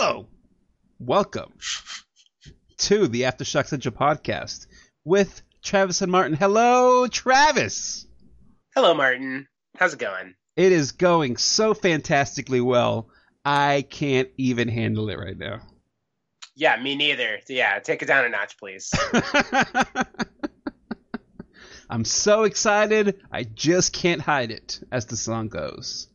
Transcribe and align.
Hello, 0.00 0.28
welcome 1.00 1.52
to 2.76 3.08
the 3.08 3.22
Aftershocks 3.22 3.66
Central 3.66 3.92
podcast 3.92 4.68
with 5.04 5.42
Travis 5.60 6.02
and 6.02 6.12
Martin. 6.12 6.36
Hello, 6.36 7.08
Travis. 7.08 8.06
Hello, 8.76 8.94
Martin. 8.94 9.48
How's 9.76 9.94
it 9.94 9.98
going? 9.98 10.36
It 10.54 10.70
is 10.70 10.92
going 10.92 11.36
so 11.36 11.74
fantastically 11.74 12.60
well. 12.60 13.08
I 13.44 13.84
can't 13.90 14.28
even 14.36 14.68
handle 14.68 15.10
it 15.10 15.18
right 15.18 15.36
now. 15.36 15.62
Yeah, 16.54 16.80
me 16.80 16.94
neither. 16.94 17.40
Yeah, 17.48 17.80
take 17.80 18.00
it 18.00 18.06
down 18.06 18.24
a 18.24 18.28
notch, 18.28 18.56
please. 18.56 18.94
I'm 21.90 22.04
so 22.04 22.44
excited. 22.44 23.20
I 23.32 23.42
just 23.42 23.92
can't 23.92 24.20
hide 24.20 24.52
it, 24.52 24.80
as 24.92 25.06
the 25.06 25.16
song 25.16 25.48
goes. 25.48 26.06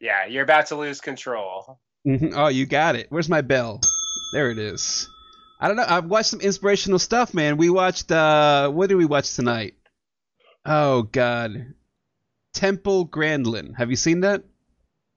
Yeah, 0.00 0.24
you're 0.24 0.44
about 0.44 0.68
to 0.68 0.76
lose 0.76 1.02
control. 1.02 1.78
Mm-hmm. 2.06 2.30
Oh, 2.34 2.48
you 2.48 2.66
got 2.66 2.96
it. 2.96 3.06
Where's 3.10 3.28
my 3.28 3.40
bell? 3.40 3.80
There 4.32 4.50
it 4.50 4.58
is. 4.58 5.08
I 5.60 5.68
don't 5.68 5.76
know. 5.76 5.86
I've 5.86 6.06
watched 6.06 6.30
some 6.30 6.40
inspirational 6.40 6.98
stuff, 6.98 7.32
man. 7.34 7.56
We 7.56 7.70
watched. 7.70 8.10
uh 8.10 8.68
What 8.70 8.88
did 8.88 8.96
we 8.96 9.04
watch 9.04 9.34
tonight? 9.34 9.74
Oh 10.64 11.02
God, 11.02 11.74
Temple 12.54 13.04
Grandin. 13.04 13.74
Have 13.74 13.90
you 13.90 13.96
seen 13.96 14.20
that? 14.20 14.42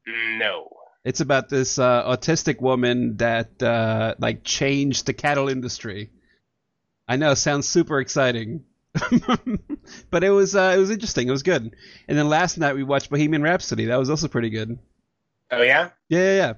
No. 0.08 0.70
It's 1.04 1.20
about 1.22 1.50
this 1.50 1.78
uh, 1.78 2.04
autistic 2.04 2.60
woman 2.62 3.18
that 3.18 3.62
uh, 3.62 4.16
like 4.18 4.44
changed 4.44 5.06
the 5.06 5.14
cattle 5.14 5.50
industry. 5.50 6.10
I 7.08 7.18
know, 7.18 7.36
sounds 7.36 7.68
super 7.68 8.00
exciting, 8.00 8.64
but 10.10 10.24
it 10.24 10.32
was 10.32 10.56
uh, 10.56 10.74
it 10.76 10.80
was 10.80 10.90
interesting. 10.90 11.28
It 11.28 11.32
was 11.32 11.44
good. 11.44 11.76
And 12.08 12.18
then 12.18 12.28
last 12.28 12.58
night 12.58 12.76
we 12.76 12.84
watched 12.84 13.12
Bohemian 13.12 13.44
Rhapsody. 13.44 13.86
That 13.86 14.00
was 14.00 14.10
also 14.10 14.28
pretty 14.28 14.50
good. 14.50 14.80
Oh 15.52 15.62
yeah. 15.62 15.90
Yeah, 16.10 16.20
yeah, 16.20 16.36
yeah. 16.36 16.54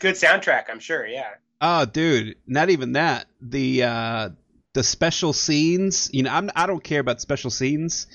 Good 0.00 0.14
soundtrack, 0.14 0.64
I'm 0.70 0.80
sure. 0.80 1.06
Yeah. 1.06 1.30
Oh, 1.60 1.84
dude, 1.84 2.36
not 2.46 2.70
even 2.70 2.92
that. 2.92 3.26
The 3.40 3.84
uh, 3.84 4.28
the 4.74 4.82
special 4.82 5.32
scenes. 5.32 6.10
You 6.12 6.24
know, 6.24 6.30
I'm 6.32 6.50
I 6.54 6.66
don't 6.66 6.82
care 6.82 7.00
about 7.00 7.20
special 7.20 7.50
scenes, 7.50 8.06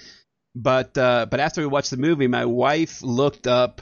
but 0.56 0.98
uh, 0.98 1.26
but 1.30 1.40
after 1.40 1.62
we 1.62 1.68
watched 1.68 1.92
the 1.92 1.98
movie, 1.98 2.28
my 2.28 2.46
wife 2.46 3.02
looked 3.02 3.48
up. 3.48 3.82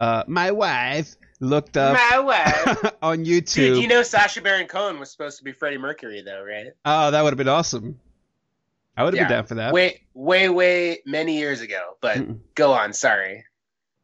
Uh, 0.00 0.22
my 0.26 0.50
wife 0.52 1.14
looked 1.40 1.76
up 1.76 1.94
My 1.94 2.18
wife. 2.20 2.92
on 3.02 3.24
YouTube. 3.24 3.54
Dude, 3.54 3.82
you 3.82 3.88
know 3.88 4.02
Sacha 4.02 4.40
Baron 4.40 4.66
Cohen 4.68 4.98
was 5.00 5.10
supposed 5.10 5.38
to 5.38 5.44
be 5.44 5.52
Freddie 5.52 5.78
Mercury, 5.78 6.22
though, 6.22 6.42
right? 6.44 6.68
Oh, 6.84 7.10
that 7.10 7.22
would 7.22 7.30
have 7.32 7.38
been 7.38 7.48
awesome. 7.48 7.98
I 8.96 9.04
would 9.04 9.14
have 9.14 9.20
Yeah. 9.20 9.28
been 9.28 9.36
down 9.36 9.46
for 9.46 9.54
that. 9.56 9.72
Way, 9.72 10.00
way, 10.14 10.48
way 10.48 10.98
many 11.06 11.38
years 11.38 11.60
ago. 11.60 11.96
But 12.00 12.18
Mm-mm. 12.18 12.38
go 12.56 12.72
on. 12.72 12.92
Sorry. 12.92 13.44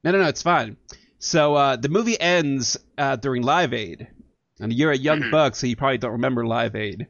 No, 0.04 0.12
no, 0.12 0.22
no, 0.22 0.28
it's 0.28 0.42
fine. 0.42 0.76
So 1.18 1.54
uh, 1.54 1.76
the 1.76 1.88
movie 1.88 2.20
ends 2.20 2.76
uh, 2.98 3.16
during 3.16 3.42
Live 3.42 3.72
Aid, 3.72 4.08
and 4.60 4.72
you're 4.72 4.92
a 4.92 4.96
young 4.96 5.20
Mhm. 5.22 5.30
buck, 5.30 5.56
so 5.56 5.66
you 5.66 5.76
probably 5.76 5.98
don't 5.98 6.12
remember 6.12 6.46
Live 6.46 6.76
Aid, 6.76 7.06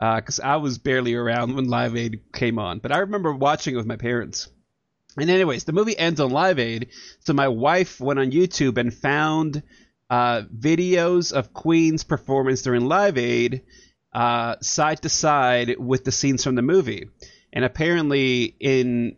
because 0.00 0.40
I 0.40 0.56
was 0.56 0.78
barely 0.78 1.14
around 1.14 1.54
when 1.54 1.68
Live 1.68 1.96
Aid 1.96 2.20
came 2.32 2.58
on. 2.58 2.80
But 2.80 2.92
I 2.92 2.98
remember 2.98 3.32
watching 3.32 3.74
it 3.74 3.76
with 3.76 3.86
my 3.86 3.96
parents. 3.96 4.48
And 5.16 5.30
anyways, 5.30 5.64
the 5.64 5.72
movie 5.72 5.96
ends 5.96 6.20
on 6.20 6.30
Live 6.30 6.58
Aid, 6.58 6.88
so 7.20 7.34
my 7.34 7.48
wife 7.48 8.00
went 8.00 8.18
on 8.18 8.30
YouTube 8.32 8.78
and 8.78 8.92
found 8.92 9.62
uh, 10.10 10.42
videos 10.42 11.32
of 11.32 11.54
Queen's 11.54 12.04
performance 12.04 12.62
during 12.62 12.86
Live 12.86 13.16
Aid, 13.16 13.62
uh, 14.12 14.56
side 14.60 15.00
to 15.02 15.08
side 15.08 15.76
with 15.78 16.04
the 16.04 16.12
scenes 16.12 16.44
from 16.44 16.54
the 16.54 16.62
movie. 16.62 17.08
And 17.52 17.64
apparently, 17.64 18.54
in 18.60 19.16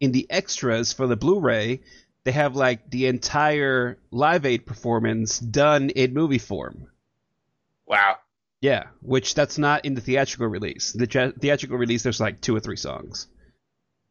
in 0.00 0.10
the 0.10 0.26
extras 0.30 0.92
for 0.92 1.06
the 1.06 1.14
Blu-ray, 1.14 1.80
they 2.24 2.32
have 2.32 2.54
like 2.56 2.90
the 2.90 3.06
entire 3.06 3.98
Live 4.10 4.46
Aid 4.46 4.66
performance 4.66 5.38
done 5.38 5.90
in 5.90 6.14
movie 6.14 6.38
form. 6.38 6.88
Wow. 7.86 8.16
Yeah, 8.60 8.84
which 9.00 9.34
that's 9.34 9.58
not 9.58 9.84
in 9.84 9.94
the 9.94 10.00
theatrical 10.00 10.46
release. 10.46 10.92
The 10.92 11.06
theatrical 11.06 11.76
release, 11.78 12.04
there's 12.04 12.20
like 12.20 12.40
two 12.40 12.54
or 12.54 12.60
three 12.60 12.76
songs. 12.76 13.26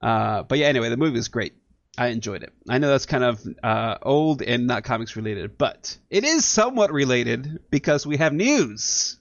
Uh, 0.02 0.44
but 0.44 0.58
yeah, 0.58 0.68
anyway, 0.68 0.90
the 0.90 0.98
movie 0.98 1.20
is 1.20 1.30
great. 1.30 1.54
I 1.98 2.08
enjoyed 2.08 2.44
it. 2.44 2.52
I 2.68 2.78
know 2.78 2.90
that's 2.90 3.06
kind 3.06 3.24
of 3.24 3.46
uh, 3.64 3.98
old 4.02 4.42
and 4.42 4.68
not 4.68 4.84
comics 4.84 5.16
related, 5.16 5.58
but 5.58 5.98
it 6.10 6.24
is 6.24 6.46
somewhat 6.46 6.92
related 6.92 7.60
because 7.70 8.06
we 8.06 8.18
have 8.18 8.34
news. 8.34 9.18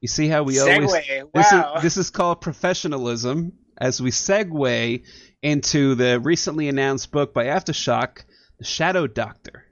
You 0.00 0.08
see 0.08 0.28
how 0.28 0.42
we 0.42 0.58
always 0.60 0.92
this 0.92 1.52
Wow. 1.52 1.74
is 1.76 1.82
this 1.82 1.96
is 1.96 2.10
called 2.10 2.40
professionalism 2.40 3.52
as 3.78 4.00
we 4.00 4.10
segue 4.10 5.04
into 5.46 5.94
the 5.94 6.18
recently 6.18 6.68
announced 6.68 7.12
book 7.12 7.32
by 7.32 7.44
Aftershock, 7.44 8.24
The 8.58 8.64
Shadow 8.64 9.06
Doctor, 9.06 9.64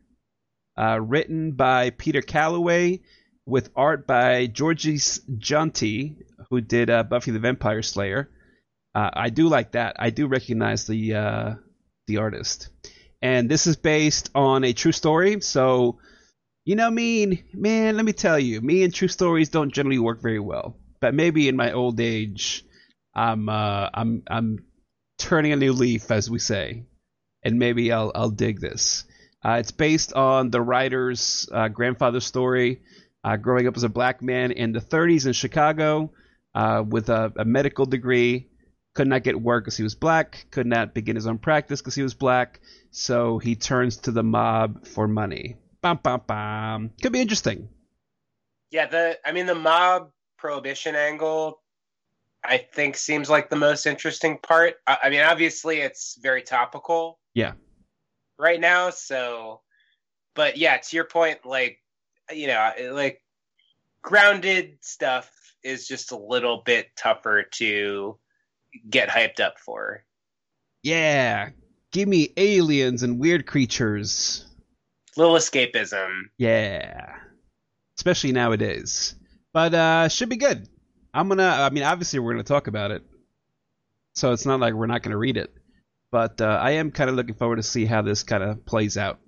uh, 0.79 1.01
written 1.01 1.51
by 1.51 1.91
Peter 1.91 2.23
Calloway 2.23 3.01
with 3.45 3.71
art 3.75 4.07
by 4.07 4.47
Georgie 4.47 5.01
Jeanty, 5.37 6.19
who 6.49 6.61
did 6.61 6.91
uh, 6.91 7.03
Buffy 7.03 7.33
the 7.33 7.41
Vampire 7.41 7.83
Slayer. 7.83 8.31
Uh, 8.95 9.11
I 9.15 9.31
do 9.31 9.49
like 9.49 9.73
that. 9.73 9.97
I 9.99 10.11
do 10.11 10.29
recognize 10.29 10.87
the 10.87 11.15
uh, 11.15 11.55
the 12.07 12.19
artist, 12.19 12.69
and 13.21 13.51
this 13.51 13.67
is 13.67 13.75
based 13.75 14.31
on 14.33 14.63
a 14.63 14.73
true 14.73 14.93
story. 14.93 15.41
So, 15.41 15.99
you 16.65 16.77
know, 16.77 16.87
I 16.87 16.91
mean, 16.91 17.43
man, 17.53 17.97
let 17.97 18.05
me 18.05 18.13
tell 18.13 18.39
you, 18.39 18.61
me 18.61 18.85
and 18.85 18.95
true 18.95 19.09
stories 19.09 19.49
don't 19.49 19.75
generally 19.75 19.99
work 19.99 20.23
very 20.23 20.39
well. 20.39 20.77
But 21.01 21.15
maybe 21.15 21.49
in 21.49 21.57
my 21.57 21.73
old 21.73 21.99
age, 21.99 22.65
I'm 23.13 23.49
uh, 23.49 23.91
I'm 23.93 24.23
I'm 24.31 24.59
turning 25.25 25.53
a 25.53 25.57
new 25.57 25.73
leaf, 25.73 26.11
as 26.11 26.31
we 26.31 26.39
say, 26.39 26.85
and 27.43 27.59
maybe 27.59 27.91
I'll 27.91 28.13
I'll 28.15 28.31
dig 28.31 28.61
this. 28.61 29.05
Uh, 29.45 29.57
it's 29.59 29.71
based 29.71 30.13
on 30.13 30.51
the 30.51 30.61
writer's 30.61 31.49
uh, 31.53 31.69
grandfather's 31.69 32.27
story, 32.27 32.83
uh, 33.25 33.37
growing 33.37 33.67
up 33.67 33.77
as 33.77 33.85
a 33.85 33.89
black 33.89 34.23
man 34.23 34.53
in 34.53 34.73
the 34.73 34.81
30s 34.81 35.27
in 35.27 35.33
Chicago, 35.33 36.13
uh, 36.55 36.83
with 36.87 37.09
a, 37.09 37.33
a 37.37 37.45
medical 37.45 37.87
degree. 37.87 38.49
Could 38.95 39.09
not 39.09 39.25
get 39.25 39.41
work 39.41 39.65
because 39.65 39.77
he 39.77 39.83
was 39.83 39.97
black. 39.97 40.47
Could 40.53 40.67
not 40.67 40.95
begin 40.95 41.17
his 41.17 41.27
own 41.27 41.39
practice 41.39 41.81
because 41.81 41.97
he 41.97 42.03
was 42.03 42.15
black. 42.15 42.61
So 42.93 43.39
he 43.39 43.57
turns 43.57 43.97
to 44.03 44.13
the 44.13 44.23
mob 44.23 44.87
for 44.87 45.09
money. 45.09 45.57
Bam, 45.83 45.99
bam, 46.03 46.21
bam. 46.27 46.91
Could 47.03 47.13
be 47.13 47.21
interesting. 47.21 47.71
Yeah, 48.71 48.87
the 48.87 49.19
I 49.25 49.33
mean 49.33 49.47
the 49.47 49.57
mob 49.57 50.11
prohibition 50.39 50.95
angle 50.95 51.61
I 52.45 52.59
think 52.59 52.97
seems 52.97 53.31
like 53.31 53.49
the 53.49 53.57
most 53.57 53.87
interesting 53.87 54.39
part. 54.39 54.75
I, 54.87 54.99
I 55.05 55.11
mean 55.11 55.23
obviously 55.23 55.79
it's 55.79 56.19
very 56.21 56.43
topical. 56.43 57.19
Yeah. 57.35 57.53
Right 58.39 58.61
now, 58.61 58.91
so 58.91 59.61
but 60.35 60.57
yeah, 60.57 60.77
to 60.77 60.97
your 60.97 61.05
point 61.05 61.45
like 61.45 61.79
you 62.33 62.47
know, 62.47 62.73
like 62.93 63.23
grounded 64.03 64.79
stuff 64.81 65.31
is 65.63 65.89
just 65.89 66.13
a 66.13 66.17
little 66.19 66.63
bit 66.65 66.89
tougher 66.97 67.45
to 67.55 68.19
get 68.89 69.09
hyped 69.09 69.41
up 69.41 69.59
for. 69.59 70.05
Yeah. 70.83 71.51
Give 71.93 72.09
me 72.09 72.31
aliens 72.37 73.03
and 73.03 73.19
weird 73.19 73.47
creatures. 73.47 74.47
Little 75.17 75.35
escapism. 75.35 76.23
Yeah. 76.37 77.15
Especially 77.97 78.33
nowadays. 78.33 79.15
But 79.53 79.75
uh 79.75 80.09
should 80.09 80.29
be 80.29 80.37
good. 80.37 80.69
I'm 81.15 81.29
gonna 81.29 81.45
I 81.47 81.71
mean 81.71 81.85
obviously 81.85 82.19
we're 82.19 82.33
gonna 82.33 82.43
talk 82.45 82.67
about 82.67 82.91
it. 82.91 83.03
So 84.15 84.33
it's 84.33 84.45
not 84.47 84.61
like 84.61 84.75
we're 84.75 84.87
not 84.87 85.03
gonna 85.03 85.17
read 85.17 85.37
it. 85.37 85.55
But 86.11 86.41
uh, 86.41 86.45
I 86.63 86.73
am 86.73 86.91
kind 86.93 87.11
of 87.11 87.17
looking 87.17 87.35
forward 87.35 87.57
to 87.57 87.63
see 87.65 87.87
how 87.87 88.03
this 88.03 88.23
kind 88.23 88.43
of 88.43 88.65
plays 88.67 88.97
out. 88.97 89.19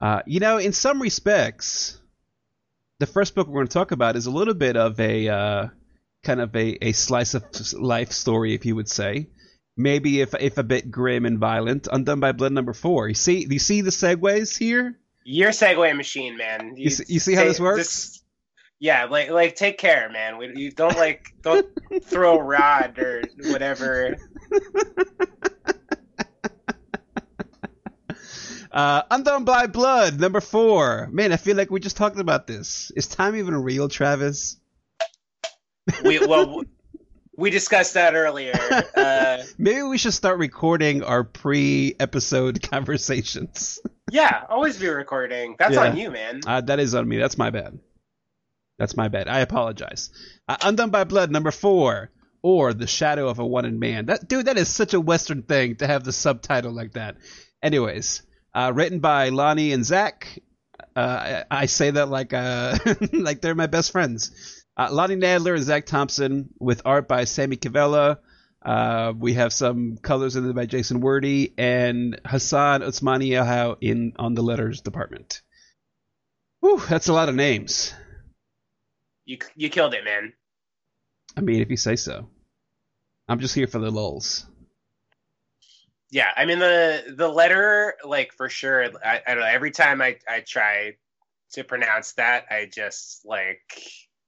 Uh, 0.00 0.22
you 0.26 0.38
know, 0.38 0.58
in 0.58 0.72
some 0.72 1.02
respects, 1.02 2.00
the 3.00 3.06
first 3.06 3.34
book 3.34 3.48
we're 3.48 3.54
going 3.54 3.66
to 3.66 3.72
talk 3.72 3.90
about 3.90 4.14
is 4.14 4.26
a 4.26 4.30
little 4.30 4.54
bit 4.54 4.76
of 4.76 5.00
a 5.00 5.28
uh, 5.28 5.66
kind 6.22 6.40
of 6.40 6.54
a, 6.54 6.78
a 6.80 6.92
slice 6.92 7.34
of 7.34 7.44
life 7.72 8.12
story, 8.12 8.54
if 8.54 8.64
you 8.66 8.76
would 8.76 8.88
say. 8.88 9.28
Maybe 9.76 10.20
if 10.20 10.32
if 10.38 10.58
a 10.58 10.62
bit 10.62 10.92
grim 10.92 11.26
and 11.26 11.40
violent. 11.40 11.88
Undone 11.90 12.20
by 12.20 12.30
Blood 12.30 12.52
number 12.52 12.72
four. 12.72 13.08
You 13.08 13.14
see, 13.14 13.44
you 13.50 13.58
see 13.58 13.80
the 13.80 13.90
segues 13.90 14.56
here. 14.56 14.96
You're 15.24 15.48
a 15.48 15.52
segue 15.52 15.96
machine, 15.96 16.36
man. 16.36 16.74
You 16.76 16.90
see- 16.90 17.06
you 17.08 17.18
see 17.18 17.34
how 17.34 17.44
this 17.44 17.58
works? 17.58 17.78
this- 17.78 18.22
yeah, 18.84 19.04
like 19.06 19.30
like 19.30 19.56
take 19.56 19.78
care, 19.78 20.10
man. 20.10 20.36
We, 20.36 20.52
you 20.54 20.70
don't 20.70 20.94
like 20.98 21.32
don't 21.40 21.66
throw 22.04 22.38
a 22.38 22.42
rod 22.42 22.98
or 22.98 23.22
whatever. 23.46 24.16
Uh, 28.72 29.02
Undone 29.12 29.44
by 29.44 29.68
Blood 29.68 30.18
number 30.18 30.40
four. 30.40 31.08
Man, 31.12 31.30
I 31.32 31.36
feel 31.36 31.56
like 31.56 31.70
we 31.70 31.78
just 31.78 31.96
talked 31.96 32.18
about 32.18 32.48
this. 32.48 32.90
Is 32.96 33.06
time 33.06 33.36
even 33.36 33.54
real, 33.54 33.88
Travis? 33.88 34.56
We 36.04 36.18
well 36.26 36.64
we 37.36 37.50
discussed 37.50 37.94
that 37.94 38.16
earlier. 38.16 38.52
Uh, 38.96 39.44
Maybe 39.58 39.82
we 39.82 39.96
should 39.96 40.12
start 40.14 40.38
recording 40.38 41.04
our 41.04 41.22
pre-episode 41.22 42.62
conversations. 42.68 43.78
yeah, 44.10 44.42
always 44.48 44.76
be 44.76 44.88
recording. 44.88 45.54
That's 45.56 45.74
Yeah. 45.74 45.90
on 45.90 45.96
you, 45.96 46.10
man. 46.10 46.40
Uh, 46.44 46.60
that 46.62 46.80
is 46.80 46.96
on 46.96 47.08
me. 47.08 47.16
That's 47.18 47.38
my 47.38 47.50
bad. 47.50 47.78
That's 48.78 48.96
my 48.96 49.08
bad. 49.08 49.28
I 49.28 49.40
apologize. 49.40 50.10
Uh, 50.48 50.56
Undone 50.62 50.90
by 50.90 51.04
Blood, 51.04 51.30
number 51.30 51.50
four, 51.50 52.10
or 52.42 52.74
The 52.74 52.86
Shadow 52.86 53.28
of 53.28 53.38
a 53.38 53.46
Wanted 53.46 53.78
Man. 53.78 54.06
That 54.06 54.28
dude, 54.28 54.46
that 54.46 54.58
is 54.58 54.68
such 54.68 54.94
a 54.94 55.00
Western 55.00 55.42
thing 55.42 55.76
to 55.76 55.86
have 55.86 56.04
the 56.04 56.12
subtitle 56.12 56.72
like 56.72 56.92
that. 56.94 57.16
Anyways, 57.62 58.22
uh, 58.54 58.72
written 58.74 58.98
by 59.00 59.28
Lonnie 59.30 59.72
and 59.72 59.84
Zac, 59.84 60.38
Uh, 60.96 61.44
I, 61.50 61.62
I 61.62 61.66
say 61.66 61.90
that 61.92 62.08
like 62.08 62.32
uh, 62.32 62.76
like 63.12 63.40
they're 63.40 63.54
my 63.54 63.66
best 63.68 63.92
friends. 63.92 64.62
Uh, 64.76 64.88
Lonnie 64.90 65.16
Nadler 65.16 65.54
and 65.54 65.64
Zac 65.64 65.86
Thompson 65.86 66.50
with 66.58 66.82
art 66.84 67.08
by 67.08 67.24
Sami 67.24 67.56
Kivelä. 67.56 68.18
Uh, 68.64 69.12
we 69.16 69.34
have 69.34 69.52
some 69.52 69.98
colors 70.02 70.36
in 70.36 70.48
it 70.48 70.54
by 70.54 70.66
Jason 70.66 71.00
Wordie 71.00 71.52
and 71.58 72.20
Hassan 72.24 72.80
Otsmani 72.82 73.76
in 73.80 74.14
on 74.18 74.34
the 74.34 74.42
letters 74.42 74.80
department. 74.80 75.42
Whew, 76.60 76.80
that's 76.88 77.08
a 77.08 77.12
lot 77.12 77.28
of 77.28 77.34
names. 77.34 77.92
You 79.24 79.38
you 79.56 79.68
killed 79.70 79.94
it, 79.94 80.04
man. 80.04 80.32
I 81.36 81.40
mean, 81.40 81.60
if 81.60 81.70
you 81.70 81.76
say 81.76 81.96
so. 81.96 82.28
I'm 83.28 83.40
just 83.40 83.54
here 83.54 83.66
for 83.66 83.78
the 83.78 83.90
lulls. 83.90 84.46
Yeah, 86.10 86.28
I 86.36 86.44
mean 86.44 86.58
the 86.58 87.14
the 87.16 87.28
letter, 87.28 87.94
like 88.04 88.32
for 88.32 88.48
sure. 88.48 88.84
I, 89.04 89.20
I 89.26 89.34
don't 89.34 89.40
know. 89.40 89.46
Every 89.46 89.70
time 89.70 90.00
I 90.02 90.18
I 90.28 90.40
try 90.40 90.96
to 91.52 91.64
pronounce 91.64 92.12
that, 92.12 92.46
I 92.50 92.68
just 92.72 93.24
like 93.24 93.62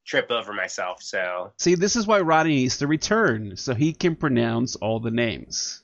trip 0.05 0.31
over 0.31 0.53
myself. 0.53 1.03
So 1.03 1.53
See, 1.59 1.75
this 1.75 1.95
is 1.97 2.07
why 2.07 2.21
Ronnie 2.21 2.51
needs 2.57 2.79
to 2.79 2.87
return, 2.87 3.57
so 3.57 3.75
he 3.75 3.93
can 3.93 4.17
pronounce 4.17 4.77
all 4.77 4.99
the 5.01 5.11
names. 5.11 5.83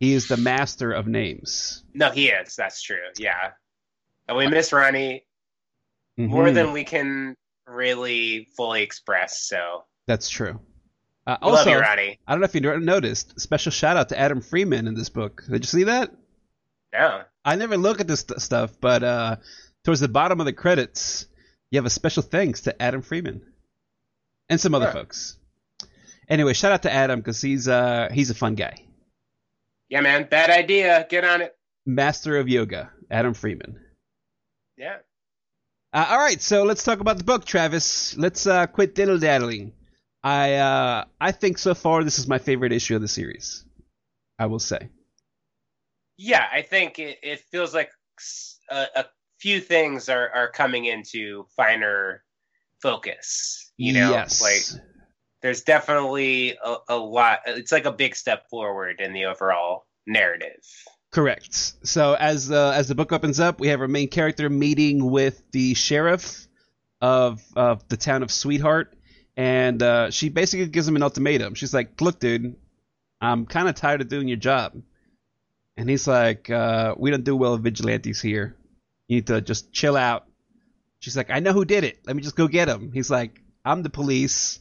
He 0.00 0.12
is 0.12 0.28
the 0.28 0.36
master 0.36 0.92
of 0.92 1.06
names. 1.06 1.84
no, 1.94 2.10
he 2.10 2.28
is. 2.28 2.54
That's 2.56 2.82
true. 2.82 2.98
Yeah, 3.16 3.52
and 4.26 4.36
we 4.36 4.46
miss 4.48 4.72
Ronnie 4.72 5.24
Mhm. 6.18 6.28
more 6.28 6.50
than 6.50 6.72
we 6.72 6.84
can 6.84 7.36
really 7.68 8.48
fully 8.56 8.82
expressed. 8.82 9.48
So 9.48 9.84
That's 10.06 10.28
true. 10.28 10.60
Uh, 11.26 11.36
also, 11.42 11.70
you. 11.70 11.78
I 11.78 12.16
don't 12.28 12.40
know 12.40 12.46
if 12.46 12.54
you 12.54 12.60
noticed, 12.80 13.38
special 13.38 13.70
shout 13.70 13.98
out 13.98 14.08
to 14.08 14.18
Adam 14.18 14.40
Freeman 14.40 14.86
in 14.86 14.94
this 14.94 15.10
book. 15.10 15.44
Did 15.48 15.62
you 15.62 15.68
see 15.68 15.84
that? 15.84 16.10
Yeah. 16.92 17.24
I 17.44 17.56
never 17.56 17.76
look 17.76 18.00
at 18.00 18.08
this 18.08 18.20
st- 18.20 18.40
stuff, 18.40 18.72
but 18.80 19.02
uh, 19.02 19.36
towards 19.84 20.00
the 20.00 20.08
bottom 20.08 20.40
of 20.40 20.46
the 20.46 20.54
credits, 20.54 21.26
you 21.70 21.78
have 21.78 21.84
a 21.84 21.90
special 21.90 22.22
thanks 22.22 22.62
to 22.62 22.82
Adam 22.82 23.02
Freeman 23.02 23.42
and 24.48 24.58
some 24.58 24.74
other 24.74 24.90
folks. 24.90 25.36
Anyway, 26.28 26.54
shout 26.54 26.72
out 26.72 26.82
to 26.82 26.92
Adam 26.92 27.20
because 27.20 27.40
he's 27.40 27.68
uh 27.68 28.08
he's 28.12 28.30
a 28.30 28.34
fun 28.34 28.54
guy. 28.54 28.84
Yeah, 29.88 30.00
man. 30.02 30.28
Bad 30.30 30.50
idea. 30.50 31.06
Get 31.08 31.24
on 31.24 31.40
it. 31.40 31.56
Master 31.86 32.36
of 32.38 32.48
yoga, 32.48 32.90
Adam 33.10 33.34
Freeman. 33.34 33.80
Yeah. 34.76 34.98
Uh, 35.92 36.06
all 36.10 36.18
right, 36.18 36.40
so 36.42 36.64
let's 36.64 36.84
talk 36.84 37.00
about 37.00 37.18
the 37.18 37.24
book, 37.24 37.44
Travis. 37.44 38.16
Let's 38.16 38.46
uh, 38.46 38.66
quit 38.66 38.94
diddle 38.94 39.18
daddling. 39.18 39.72
I 40.22 40.54
uh, 40.54 41.04
I 41.20 41.32
think 41.32 41.58
so 41.58 41.74
far 41.74 42.04
this 42.04 42.18
is 42.18 42.28
my 42.28 42.38
favorite 42.38 42.72
issue 42.72 42.96
of 42.96 43.02
the 43.02 43.08
series. 43.08 43.64
I 44.38 44.46
will 44.46 44.58
say. 44.58 44.90
Yeah, 46.16 46.46
I 46.52 46.62
think 46.62 46.98
it, 46.98 47.18
it 47.22 47.40
feels 47.50 47.74
like 47.74 47.90
a 48.70 49.04
few 49.40 49.60
things 49.60 50.08
are, 50.08 50.30
are 50.34 50.50
coming 50.50 50.84
into 50.84 51.46
finer 51.56 52.24
focus. 52.82 53.72
You 53.76 53.92
know, 53.94 54.10
yes. 54.10 54.42
like 54.42 54.82
there's 55.42 55.62
definitely 55.62 56.58
a, 56.62 56.76
a 56.88 56.96
lot. 56.96 57.40
It's 57.46 57.72
like 57.72 57.84
a 57.84 57.92
big 57.92 58.16
step 58.16 58.48
forward 58.50 59.00
in 59.00 59.12
the 59.12 59.26
overall 59.26 59.86
narrative. 60.06 60.64
Correct. 61.10 61.74
So 61.84 62.14
as 62.14 62.50
uh, 62.50 62.72
as 62.74 62.88
the 62.88 62.94
book 62.94 63.12
opens 63.12 63.40
up, 63.40 63.60
we 63.60 63.68
have 63.68 63.80
our 63.80 63.88
main 63.88 64.08
character 64.08 64.50
meeting 64.50 65.10
with 65.10 65.42
the 65.52 65.74
sheriff 65.74 66.46
of 67.00 67.42
of 67.56 67.88
the 67.88 67.96
town 67.96 68.22
of 68.22 68.30
Sweetheart, 68.30 68.94
and 69.36 69.82
uh, 69.82 70.10
she 70.10 70.28
basically 70.28 70.66
gives 70.66 70.86
him 70.86 70.96
an 70.96 71.02
ultimatum. 71.02 71.54
She's 71.54 71.72
like, 71.72 71.98
"Look, 72.00 72.20
dude, 72.20 72.56
I'm 73.22 73.46
kind 73.46 73.68
of 73.68 73.74
tired 73.74 74.02
of 74.02 74.08
doing 74.08 74.28
your 74.28 74.36
job," 74.36 74.82
and 75.78 75.88
he's 75.88 76.06
like, 76.06 76.50
uh, 76.50 76.94
"We 76.98 77.10
don't 77.10 77.24
do 77.24 77.36
well 77.36 77.52
with 77.52 77.62
vigilantes 77.62 78.20
here. 78.20 78.54
You 79.06 79.16
need 79.16 79.28
to 79.28 79.40
just 79.40 79.72
chill 79.72 79.96
out." 79.96 80.26
She's 81.00 81.16
like, 81.16 81.30
"I 81.30 81.40
know 81.40 81.54
who 81.54 81.64
did 81.64 81.84
it. 81.84 82.00
Let 82.06 82.16
me 82.16 82.22
just 82.22 82.36
go 82.36 82.48
get 82.48 82.68
him." 82.68 82.92
He's 82.92 83.10
like, 83.10 83.40
"I'm 83.64 83.82
the 83.82 83.90
police. 83.90 84.60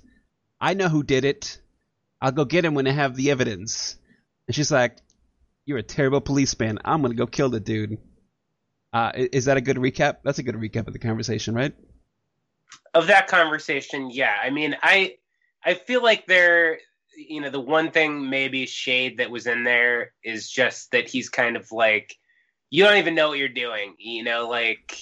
I 0.61 0.75
know 0.75 0.87
who 0.87 1.03
did 1.03 1.25
it. 1.25 1.59
I'll 2.21 2.31
go 2.31 2.45
get 2.45 2.63
him 2.63 2.73
when 2.73 2.87
I 2.87 2.91
have 2.91 3.17
the 3.17 3.31
evidence." 3.31 3.97
And 4.47 4.55
she's 4.55 4.71
like, 4.71 4.95
you're 5.67 5.77
a 5.77 5.83
terrible 5.83 6.21
policeman. 6.21 6.79
I'm 6.83 7.01
gonna 7.01 7.13
go 7.13 7.27
kill 7.27 7.49
the 7.49 7.59
dude. 7.59 7.99
Uh, 8.93 9.11
is 9.15 9.45
that 9.45 9.57
a 9.57 9.61
good 9.61 9.75
recap? 9.77 10.17
That's 10.23 10.39
a 10.39 10.43
good 10.43 10.55
recap 10.55 10.87
of 10.87 10.93
the 10.93 10.99
conversation, 10.99 11.53
right? 11.53 11.75
Of 12.93 13.07
that 13.07 13.27
conversation, 13.27 14.09
yeah. 14.09 14.33
I 14.41 14.49
mean, 14.49 14.77
I 14.81 15.17
I 15.63 15.73
feel 15.73 16.01
like 16.01 16.25
there, 16.25 16.79
you 17.17 17.41
know, 17.41 17.49
the 17.49 17.59
one 17.59 17.91
thing 17.91 18.29
maybe 18.29 18.65
shade 18.65 19.17
that 19.17 19.29
was 19.29 19.45
in 19.45 19.65
there 19.65 20.13
is 20.23 20.49
just 20.49 20.91
that 20.91 21.09
he's 21.09 21.29
kind 21.29 21.57
of 21.57 21.71
like, 21.71 22.15
you 22.69 22.83
don't 22.85 22.97
even 22.97 23.13
know 23.13 23.27
what 23.27 23.37
you're 23.37 23.49
doing. 23.49 23.95
You 23.99 24.23
know, 24.23 24.47
like 24.47 24.97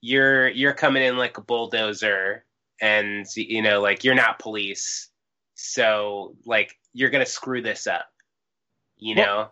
you're 0.00 0.48
you're 0.48 0.74
coming 0.74 1.04
in 1.04 1.16
like 1.16 1.38
a 1.38 1.42
bulldozer, 1.42 2.44
and 2.80 3.24
you 3.36 3.62
know, 3.62 3.80
like 3.80 4.02
you're 4.02 4.16
not 4.16 4.40
police, 4.40 5.10
so 5.54 6.36
like 6.44 6.76
you're 6.92 7.10
gonna 7.10 7.24
screw 7.24 7.62
this 7.62 7.86
up. 7.86 8.06
You 8.96 9.14
Well, 9.14 9.24
know, 9.24 9.48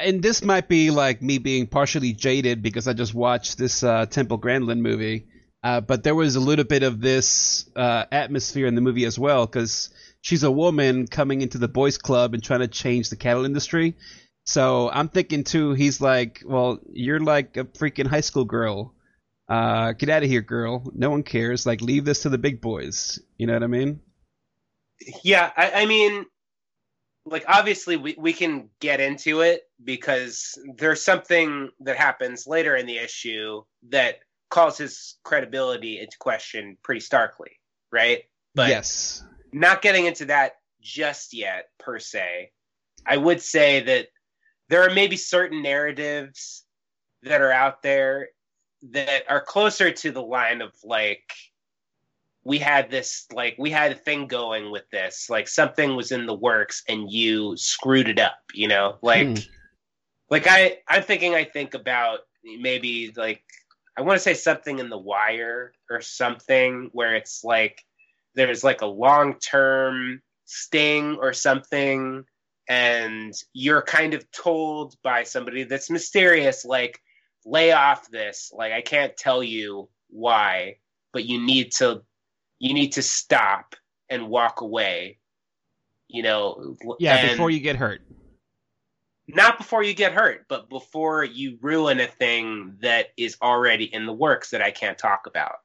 And 0.00 0.22
this 0.22 0.42
might 0.42 0.68
be 0.68 0.90
like 0.90 1.22
me 1.22 1.38
being 1.38 1.66
partially 1.66 2.12
jaded 2.12 2.62
because 2.62 2.88
I 2.88 2.92
just 2.92 3.14
watched 3.14 3.58
this 3.58 3.82
uh, 3.82 4.06
Temple 4.06 4.36
Grandin 4.38 4.82
movie, 4.82 5.26
uh, 5.62 5.80
but 5.80 6.02
there 6.02 6.14
was 6.14 6.34
a 6.36 6.40
little 6.40 6.64
bit 6.64 6.82
of 6.82 7.00
this 7.00 7.68
uh, 7.76 8.04
atmosphere 8.10 8.66
in 8.66 8.74
the 8.74 8.80
movie 8.80 9.04
as 9.04 9.18
well 9.18 9.46
because 9.46 9.90
she's 10.20 10.42
a 10.42 10.50
woman 10.50 11.06
coming 11.06 11.40
into 11.40 11.58
the 11.58 11.68
boys' 11.68 11.98
club 11.98 12.34
and 12.34 12.42
trying 12.42 12.60
to 12.60 12.68
change 12.68 13.10
the 13.10 13.16
cattle 13.16 13.44
industry. 13.44 13.94
So 14.44 14.90
I'm 14.90 15.08
thinking 15.08 15.44
too, 15.44 15.72
he's 15.72 16.00
like, 16.00 16.42
well, 16.44 16.80
you're 16.92 17.20
like 17.20 17.56
a 17.56 17.64
freaking 17.64 18.06
high 18.08 18.22
school 18.22 18.44
girl. 18.44 18.94
Uh, 19.48 19.92
get 19.92 20.08
out 20.08 20.22
of 20.22 20.28
here, 20.28 20.40
girl. 20.40 20.90
No 20.94 21.10
one 21.10 21.22
cares. 21.22 21.66
Like, 21.66 21.80
leave 21.80 22.04
this 22.04 22.22
to 22.22 22.28
the 22.28 22.38
big 22.38 22.60
boys. 22.60 23.18
You 23.36 23.46
know 23.46 23.52
what 23.52 23.62
I 23.62 23.66
mean? 23.66 24.00
Yeah, 25.22 25.50
I, 25.56 25.82
I 25.82 25.86
mean, 25.86 26.24
like 27.24 27.44
obviously 27.48 27.96
we, 27.96 28.14
we 28.18 28.32
can 28.32 28.68
get 28.80 29.00
into 29.00 29.40
it 29.40 29.62
because 29.82 30.58
there's 30.76 31.02
something 31.02 31.70
that 31.80 31.96
happens 31.96 32.46
later 32.46 32.76
in 32.76 32.86
the 32.86 32.98
issue 32.98 33.62
that 33.90 34.20
calls 34.50 34.76
his 34.78 35.16
credibility 35.24 36.00
into 36.00 36.16
question 36.18 36.76
pretty 36.82 37.00
starkly, 37.00 37.52
right? 37.90 38.22
But 38.54 38.68
yes. 38.68 39.24
not 39.52 39.82
getting 39.82 40.06
into 40.06 40.26
that 40.26 40.56
just 40.80 41.32
yet 41.32 41.68
per 41.78 41.98
se. 41.98 42.50
I 43.06 43.16
would 43.16 43.40
say 43.40 43.82
that 43.84 44.08
there 44.68 44.82
are 44.82 44.94
maybe 44.94 45.16
certain 45.16 45.62
narratives 45.62 46.64
that 47.22 47.40
are 47.40 47.52
out 47.52 47.82
there 47.82 48.28
that 48.90 49.22
are 49.28 49.40
closer 49.40 49.92
to 49.92 50.10
the 50.10 50.22
line 50.22 50.60
of 50.60 50.72
like 50.82 51.24
we 52.44 52.58
had 52.58 52.90
this 52.90 53.26
like 53.32 53.54
we 53.58 53.70
had 53.70 53.92
a 53.92 53.96
thing 53.96 54.26
going 54.26 54.70
with 54.70 54.88
this 54.90 55.28
like 55.30 55.48
something 55.48 55.94
was 55.94 56.12
in 56.12 56.26
the 56.26 56.34
works 56.34 56.82
and 56.88 57.10
you 57.10 57.56
screwed 57.56 58.08
it 58.08 58.18
up 58.18 58.38
you 58.54 58.68
know 58.68 58.96
like 59.02 59.26
Hmm. 59.26 59.34
like 60.30 60.46
i 60.46 60.78
i'm 60.88 61.02
thinking 61.02 61.34
i 61.34 61.44
think 61.44 61.74
about 61.74 62.20
maybe 62.44 63.12
like 63.16 63.42
i 63.96 64.02
want 64.02 64.16
to 64.16 64.22
say 64.22 64.34
something 64.34 64.78
in 64.78 64.88
the 64.88 64.98
wire 64.98 65.72
or 65.90 66.00
something 66.00 66.90
where 66.92 67.14
it's 67.14 67.44
like 67.44 67.84
there's 68.34 68.64
like 68.64 68.82
a 68.82 68.86
long 68.86 69.38
term 69.38 70.20
sting 70.44 71.16
or 71.20 71.32
something 71.32 72.24
and 72.68 73.34
you're 73.52 73.82
kind 73.82 74.14
of 74.14 74.30
told 74.30 74.94
by 75.02 75.22
somebody 75.22 75.64
that's 75.64 75.90
mysterious 75.90 76.64
like 76.64 77.00
lay 77.44 77.72
off 77.72 78.10
this 78.10 78.52
like 78.54 78.72
i 78.72 78.80
can't 78.80 79.16
tell 79.16 79.42
you 79.42 79.88
why 80.08 80.76
but 81.12 81.24
you 81.24 81.40
need 81.44 81.72
to 81.72 82.02
you 82.62 82.74
need 82.74 82.92
to 82.92 83.02
stop 83.02 83.74
and 84.08 84.28
walk 84.28 84.60
away 84.60 85.18
you 86.08 86.22
know 86.22 86.76
Yeah, 86.98 87.28
before 87.28 87.50
you 87.50 87.60
get 87.60 87.76
hurt. 87.76 88.02
not 89.28 89.58
before 89.58 89.82
you 89.82 89.94
get 89.94 90.12
hurt 90.12 90.46
but 90.48 90.68
before 90.70 91.24
you 91.24 91.58
ruin 91.60 92.00
a 92.00 92.06
thing 92.06 92.76
that 92.82 93.08
is 93.16 93.36
already 93.42 93.84
in 93.84 94.06
the 94.06 94.12
works 94.12 94.50
that 94.50 94.62
i 94.62 94.70
can't 94.70 94.96
talk 94.96 95.26
about 95.26 95.56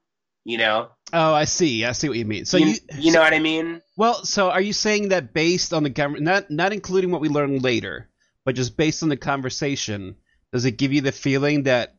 you 0.43 0.57
know 0.57 0.89
Oh, 1.13 1.33
I 1.33 1.45
see. 1.45 1.85
I 1.85 1.93
see 1.93 2.09
what 2.09 2.17
you 2.17 2.25
mean. 2.25 2.43
So 2.43 2.57
you, 2.57 2.65
you, 2.67 2.75
you 2.99 3.11
know 3.13 3.21
what 3.21 3.33
i 3.33 3.39
mean 3.39 3.81
well, 3.95 4.25
so 4.25 4.51
are 4.51 4.59
you 4.61 4.73
saying 4.73 5.09
that 5.09 5.33
based 5.33 5.73
on 5.73 5.83
the 5.83 5.89
government, 5.89 6.25
not 6.25 6.51
not 6.51 6.73
including 6.73 7.11
what 7.11 7.21
we 7.21 7.29
learn 7.29 7.59
later, 7.59 8.09
but 8.45 8.55
just 8.55 8.75
based 8.77 9.03
on 9.03 9.09
the 9.09 9.17
conversation, 9.17 10.17
does 10.53 10.65
it 10.65 10.77
give 10.77 10.91
you 10.93 11.01
the 11.01 11.11
feeling 11.13 11.63
that 11.63 11.95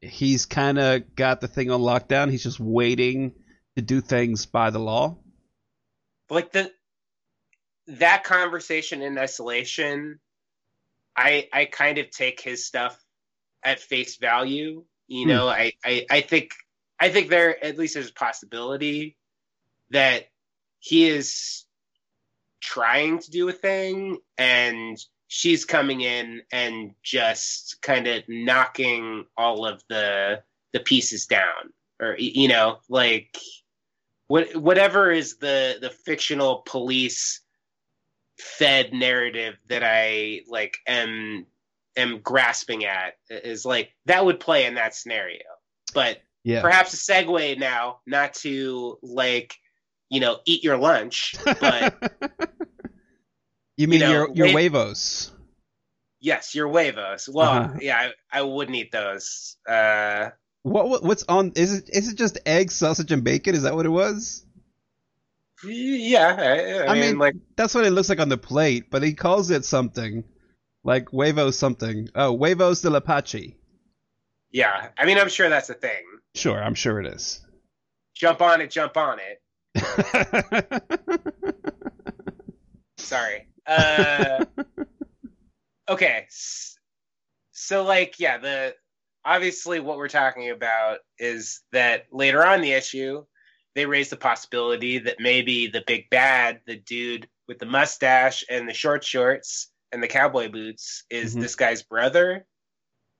he's 0.00 0.46
kind 0.46 0.78
of 0.78 1.16
got 1.16 1.40
the 1.40 1.48
thing 1.48 1.70
on 1.70 1.80
lockdown? 1.80 2.30
He's 2.30 2.42
just 2.44 2.60
waiting 2.60 3.32
to 3.76 3.82
do 3.82 4.00
things 4.00 4.46
by 4.46 4.70
the 4.70 4.78
law. 4.78 5.16
like 6.28 6.52
the 6.52 6.72
that 7.86 8.22
conversation 8.22 9.02
in 9.02 9.18
isolation 9.18 10.20
i 11.16 11.48
i 11.52 11.64
kind 11.64 11.98
of 11.98 12.08
take 12.10 12.40
his 12.40 12.64
stuff 12.64 13.02
at 13.64 13.80
face 13.80 14.16
value 14.16 14.84
you 15.08 15.24
hmm. 15.24 15.28
know? 15.28 15.48
I, 15.48 15.72
I 15.84 16.06
i 16.10 16.20
think 16.20 16.52
i 17.00 17.08
think 17.08 17.30
there 17.30 17.62
at 17.64 17.78
least 17.78 17.94
there's 17.94 18.10
a 18.10 18.14
possibility 18.14 19.16
that 19.90 20.26
he 20.78 21.08
is 21.08 21.64
trying 22.60 23.18
to 23.18 23.30
do 23.30 23.48
a 23.48 23.52
thing 23.52 24.18
and 24.38 24.98
she's 25.26 25.64
coming 25.64 26.00
in 26.00 26.42
and 26.52 26.94
just 27.02 27.80
kind 27.82 28.06
of 28.06 28.22
knocking 28.28 29.24
all 29.36 29.66
of 29.66 29.82
the 29.88 30.42
the 30.72 30.80
pieces 30.80 31.26
down 31.26 31.72
or 32.00 32.16
you 32.18 32.48
know 32.48 32.78
like 32.88 33.36
what 34.26 34.54
whatever 34.56 35.10
is 35.10 35.36
the 35.38 35.78
the 35.80 35.90
fictional 35.90 36.62
police 36.66 37.40
fed 38.38 38.92
narrative 38.92 39.56
that 39.68 39.82
I 39.84 40.42
like 40.48 40.78
am 40.86 41.46
am 41.96 42.20
grasping 42.20 42.84
at 42.84 43.14
is 43.28 43.64
like 43.64 43.90
that 44.06 44.24
would 44.24 44.40
play 44.40 44.64
in 44.66 44.74
that 44.74 44.94
scenario. 44.94 45.42
But 45.92 46.22
Yeah. 46.44 46.62
perhaps 46.62 46.94
a 46.94 46.96
segue 46.96 47.58
now, 47.58 48.00
not 48.06 48.34
to 48.34 48.98
like, 49.02 49.56
you 50.08 50.20
know, 50.20 50.38
eat 50.46 50.62
your 50.64 50.76
lunch, 50.78 51.34
but 51.58 51.92
you 53.76 53.88
mean 53.88 54.00
know, 54.00 54.10
your 54.12 54.30
your 54.34 54.46
wa- 54.46 54.60
huevos? 54.60 55.32
yes, 56.20 56.54
your 56.54 56.68
huevos. 56.68 57.28
Well, 57.28 57.52
Uh-huh. 57.52 57.78
yeah, 57.80 58.10
I, 58.32 58.38
I 58.38 58.42
wouldn't 58.42 58.76
eat 58.76 58.92
those. 58.92 59.56
Uh 59.68 60.30
What, 60.62 60.88
what 60.88 61.02
what's 61.02 61.24
on? 61.28 61.52
Is 61.56 61.72
it 61.78 61.88
is 61.90 62.08
it 62.08 62.16
just 62.16 62.38
egg, 62.44 62.70
sausage, 62.70 63.12
and 63.12 63.24
bacon? 63.24 63.54
Is 63.54 63.62
that 63.62 63.74
what 63.74 63.86
it 63.86 63.90
was? 63.90 64.44
yeah, 65.64 66.36
I, 66.38 66.44
I, 66.44 66.86
I 66.86 66.94
mean, 66.94 67.02
mean- 67.02 67.18
like 67.18 67.34
That's 67.56 67.74
what 67.74 67.84
it 67.84 67.90
looks 67.90 68.08
like 68.08 68.20
on 68.20 68.28
the 68.28 68.38
plate, 68.38 68.90
but 68.90 69.02
he 69.02 69.12
calls 69.14 69.50
it 69.50 69.64
something 69.64 70.24
like 70.84 71.08
huevos 71.10 71.58
something. 71.58 72.08
Oh, 72.14 72.36
huevos 72.36 72.80
de 72.82 72.90
la 72.90 73.00
Pachi. 73.00 73.54
yeah. 74.50 74.88
I 74.98 75.04
mean, 75.06 75.18
I'm 75.18 75.28
sure 75.28 75.48
that's 75.48 75.70
a 75.70 75.74
thing. 75.74 76.02
Sure, 76.34 76.62
I'm 76.62 76.74
sure 76.74 77.00
it 77.00 77.06
is. 77.06 77.40
Jump 78.14 78.40
on 78.42 78.60
it, 78.60 78.70
jump 78.70 78.96
on 78.96 79.18
it. 79.18 79.42
Sorry. 82.98 83.46
Uh, 83.66 84.44
okay. 85.88 86.26
So, 87.50 87.84
like, 87.84 88.18
yeah, 88.18 88.38
the 88.38 88.74
obviously 89.24 89.80
what 89.80 89.96
we're 89.96 90.08
talking 90.08 90.50
about 90.50 90.98
is 91.18 91.60
that 91.72 92.06
later 92.12 92.44
on 92.44 92.56
in 92.56 92.60
the 92.62 92.72
issue, 92.72 93.24
they 93.74 93.86
raise 93.86 94.10
the 94.10 94.16
possibility 94.16 94.98
that 94.98 95.16
maybe 95.20 95.68
the 95.68 95.82
big 95.86 96.10
bad, 96.10 96.60
the 96.66 96.76
dude 96.76 97.28
with 97.46 97.58
the 97.58 97.66
mustache 97.66 98.44
and 98.48 98.68
the 98.68 98.74
short 98.74 99.04
shorts 99.04 99.70
and 99.92 100.02
the 100.02 100.08
cowboy 100.08 100.48
boots, 100.50 101.04
is 101.10 101.36
Mhm. 101.36 101.40
this 101.40 101.56
guy's 101.56 101.82
brother. 101.82 102.46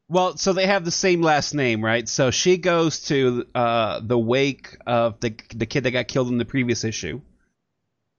Well, 0.08 0.36
so 0.36 0.52
they 0.52 0.66
have 0.66 0.84
the 0.84 0.90
same 0.90 1.22
last 1.22 1.54
name, 1.54 1.84
right? 1.84 2.08
So 2.08 2.32
she 2.32 2.56
goes 2.56 3.02
to 3.06 3.46
uh, 3.54 4.00
the 4.02 4.18
wake 4.18 4.76
of 4.86 5.20
the 5.20 5.34
the 5.54 5.66
kid 5.66 5.84
that 5.84 5.92
got 5.92 6.08
killed 6.08 6.28
in 6.28 6.38
the 6.38 6.44
previous 6.44 6.82
issue, 6.82 7.20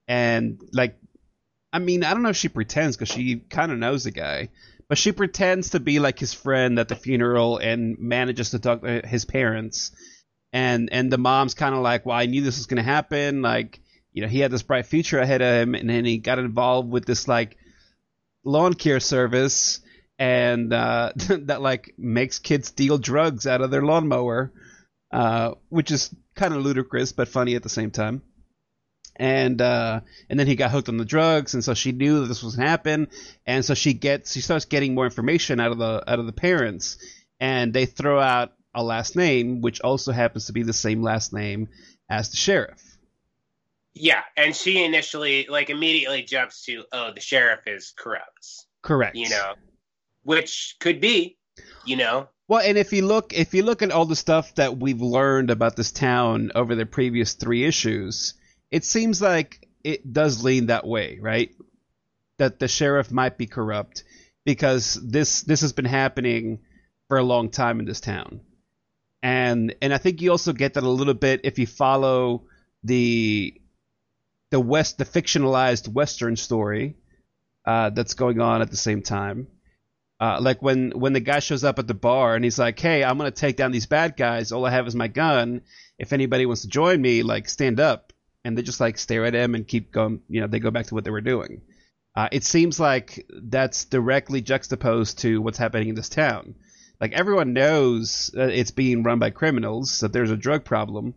and 0.07 0.61
like, 0.71 0.97
I 1.73 1.79
mean, 1.79 2.03
I 2.03 2.13
don't 2.13 2.23
know 2.23 2.29
if 2.29 2.37
she 2.37 2.49
pretends 2.49 2.97
because 2.97 3.13
she 3.13 3.37
kind 3.37 3.71
of 3.71 3.77
knows 3.77 4.03
the 4.03 4.11
guy, 4.11 4.49
but 4.89 4.97
she 4.97 5.11
pretends 5.11 5.71
to 5.71 5.79
be 5.79 5.99
like 5.99 6.19
his 6.19 6.33
friend 6.33 6.77
at 6.79 6.89
the 6.89 6.95
funeral 6.95 7.57
and 7.57 7.97
manages 7.97 8.51
to 8.51 8.59
talk 8.59 8.81
to 8.81 9.01
his 9.05 9.25
parents, 9.25 9.91
and 10.51 10.89
and 10.91 11.11
the 11.11 11.17
mom's 11.17 11.53
kind 11.53 11.73
of 11.73 11.81
like, 11.81 12.05
well, 12.05 12.17
I 12.17 12.25
knew 12.25 12.41
this 12.41 12.57
was 12.57 12.67
gonna 12.67 12.83
happen, 12.83 13.41
like, 13.41 13.79
you 14.11 14.21
know, 14.21 14.27
he 14.27 14.39
had 14.39 14.51
this 14.51 14.63
bright 14.63 14.85
future 14.85 15.19
ahead 15.19 15.41
of 15.41 15.61
him, 15.61 15.75
and 15.75 15.89
then 15.89 16.03
he 16.03 16.17
got 16.17 16.39
involved 16.39 16.89
with 16.89 17.05
this 17.05 17.27
like 17.27 17.57
lawn 18.43 18.73
care 18.73 18.99
service 18.99 19.79
and 20.19 20.73
uh, 20.73 21.11
that 21.15 21.61
like 21.61 21.93
makes 21.97 22.39
kids 22.39 22.67
steal 22.67 22.97
drugs 22.97 23.47
out 23.47 23.61
of 23.61 23.71
their 23.71 23.81
lawnmower, 23.81 24.51
uh, 25.11 25.53
which 25.69 25.89
is 25.89 26.13
kind 26.35 26.53
of 26.53 26.63
ludicrous 26.63 27.11
but 27.11 27.27
funny 27.27 27.55
at 27.55 27.63
the 27.63 27.69
same 27.69 27.91
time. 27.91 28.21
And 29.15 29.61
uh, 29.61 30.01
and 30.29 30.39
then 30.39 30.47
he 30.47 30.55
got 30.55 30.71
hooked 30.71 30.89
on 30.89 30.97
the 30.97 31.05
drugs, 31.05 31.53
and 31.53 31.63
so 31.63 31.73
she 31.73 31.91
knew 31.91 32.21
that 32.21 32.27
this 32.27 32.41
was 32.41 32.55
gonna 32.55 32.69
happen, 32.69 33.07
and 33.45 33.63
so 33.63 33.73
she 33.73 33.93
gets 33.93 34.31
she 34.33 34.41
starts 34.41 34.65
getting 34.65 34.95
more 34.95 35.05
information 35.05 35.59
out 35.59 35.71
of 35.71 35.77
the 35.77 36.03
out 36.07 36.19
of 36.19 36.25
the 36.25 36.31
parents, 36.31 36.97
and 37.39 37.73
they 37.73 37.85
throw 37.85 38.19
out 38.19 38.53
a 38.73 38.81
last 38.81 39.15
name 39.17 39.59
which 39.61 39.81
also 39.81 40.11
happens 40.13 40.45
to 40.45 40.53
be 40.53 40.63
the 40.63 40.73
same 40.73 41.03
last 41.03 41.33
name 41.33 41.67
as 42.09 42.29
the 42.29 42.37
sheriff. 42.37 42.81
Yeah, 43.93 44.21
and 44.37 44.55
she 44.55 44.83
initially, 44.83 45.47
like, 45.49 45.69
immediately 45.69 46.23
jumps 46.23 46.63
to, 46.63 46.85
oh, 46.93 47.11
the 47.13 47.19
sheriff 47.19 47.59
is 47.67 47.93
corrupt, 47.97 48.65
Correct. 48.81 49.17
you 49.17 49.29
know, 49.29 49.55
which 50.23 50.77
could 50.79 51.01
be, 51.01 51.37
you 51.85 51.97
know, 51.97 52.29
Well, 52.47 52.61
and 52.61 52.77
if 52.77 52.93
you 52.93 53.05
look 53.05 53.33
if 53.33 53.53
you 53.53 53.63
look 53.63 53.81
at 53.81 53.91
all 53.91 54.05
the 54.05 54.15
stuff 54.15 54.55
that 54.55 54.77
we've 54.77 55.01
learned 55.01 55.49
about 55.51 55.75
this 55.75 55.91
town 55.91 56.51
over 56.55 56.75
the 56.75 56.85
previous 56.85 57.33
three 57.33 57.65
issues, 57.65 58.33
it 58.71 58.85
seems 58.85 59.21
like 59.21 59.67
it 59.83 60.11
does 60.11 60.43
lean 60.43 60.67
that 60.67 60.87
way, 60.87 61.19
right? 61.21 61.53
That 62.37 62.59
the 62.59 62.67
sheriff 62.67 63.11
might 63.11 63.37
be 63.37 63.45
corrupt 63.45 64.03
because 64.45 64.95
this 64.95 65.41
this 65.41 65.61
has 65.61 65.73
been 65.73 65.85
happening 65.85 66.59
for 67.07 67.17
a 67.17 67.23
long 67.23 67.49
time 67.49 67.79
in 67.79 67.85
this 67.85 68.01
town. 68.01 68.41
And 69.21 69.75
and 69.81 69.93
I 69.93 69.97
think 69.97 70.21
you 70.21 70.31
also 70.31 70.53
get 70.53 70.73
that 70.75 70.83
a 70.83 70.89
little 70.89 71.13
bit 71.13 71.41
if 71.43 71.59
you 71.59 71.67
follow 71.67 72.43
the 72.83 73.53
the 74.49 74.59
west 74.59 74.97
the 74.97 75.05
fictionalized 75.05 75.87
western 75.87 76.35
story 76.35 76.95
uh, 77.65 77.91
that's 77.91 78.15
going 78.15 78.39
on 78.39 78.61
at 78.61 78.71
the 78.71 78.77
same 78.77 79.01
time. 79.01 79.47
Uh, 80.19 80.39
like 80.39 80.61
when 80.61 80.91
when 80.91 81.13
the 81.13 81.19
guy 81.19 81.39
shows 81.39 81.63
up 81.63 81.79
at 81.79 81.87
the 81.87 81.93
bar 81.93 82.35
and 82.35 82.43
he's 82.43 82.59
like, 82.59 82.79
"Hey, 82.79 83.03
I'm 83.03 83.17
gonna 83.17 83.31
take 83.31 83.57
down 83.57 83.71
these 83.71 83.87
bad 83.87 84.15
guys. 84.17 84.51
All 84.51 84.65
I 84.65 84.71
have 84.71 84.87
is 84.87 84.95
my 84.95 85.07
gun. 85.07 85.61
If 85.97 86.13
anybody 86.13 86.45
wants 86.45 86.61
to 86.61 86.67
join 86.67 87.01
me, 87.01 87.23
like 87.23 87.49
stand 87.49 87.79
up." 87.79 88.10
And 88.43 88.57
they 88.57 88.63
just 88.63 88.79
like 88.79 88.97
stare 88.97 89.25
at 89.25 89.35
him 89.35 89.55
and 89.55 89.67
keep 89.67 89.91
going. 89.91 90.21
You 90.27 90.41
know, 90.41 90.47
they 90.47 90.59
go 90.59 90.71
back 90.71 90.87
to 90.87 90.95
what 90.95 91.03
they 91.03 91.11
were 91.11 91.21
doing. 91.21 91.61
Uh, 92.15 92.27
it 92.31 92.43
seems 92.43 92.79
like 92.79 93.25
that's 93.29 93.85
directly 93.85 94.41
juxtaposed 94.41 95.19
to 95.19 95.41
what's 95.41 95.57
happening 95.57 95.89
in 95.89 95.95
this 95.95 96.09
town. 96.09 96.55
Like 96.99 97.13
everyone 97.13 97.53
knows 97.53 98.31
uh, 98.37 98.43
it's 98.43 98.71
being 98.71 99.03
run 99.03 99.19
by 99.19 99.29
criminals, 99.29 100.01
that 100.01 100.11
there's 100.11 100.31
a 100.31 100.37
drug 100.37 100.65
problem, 100.65 101.15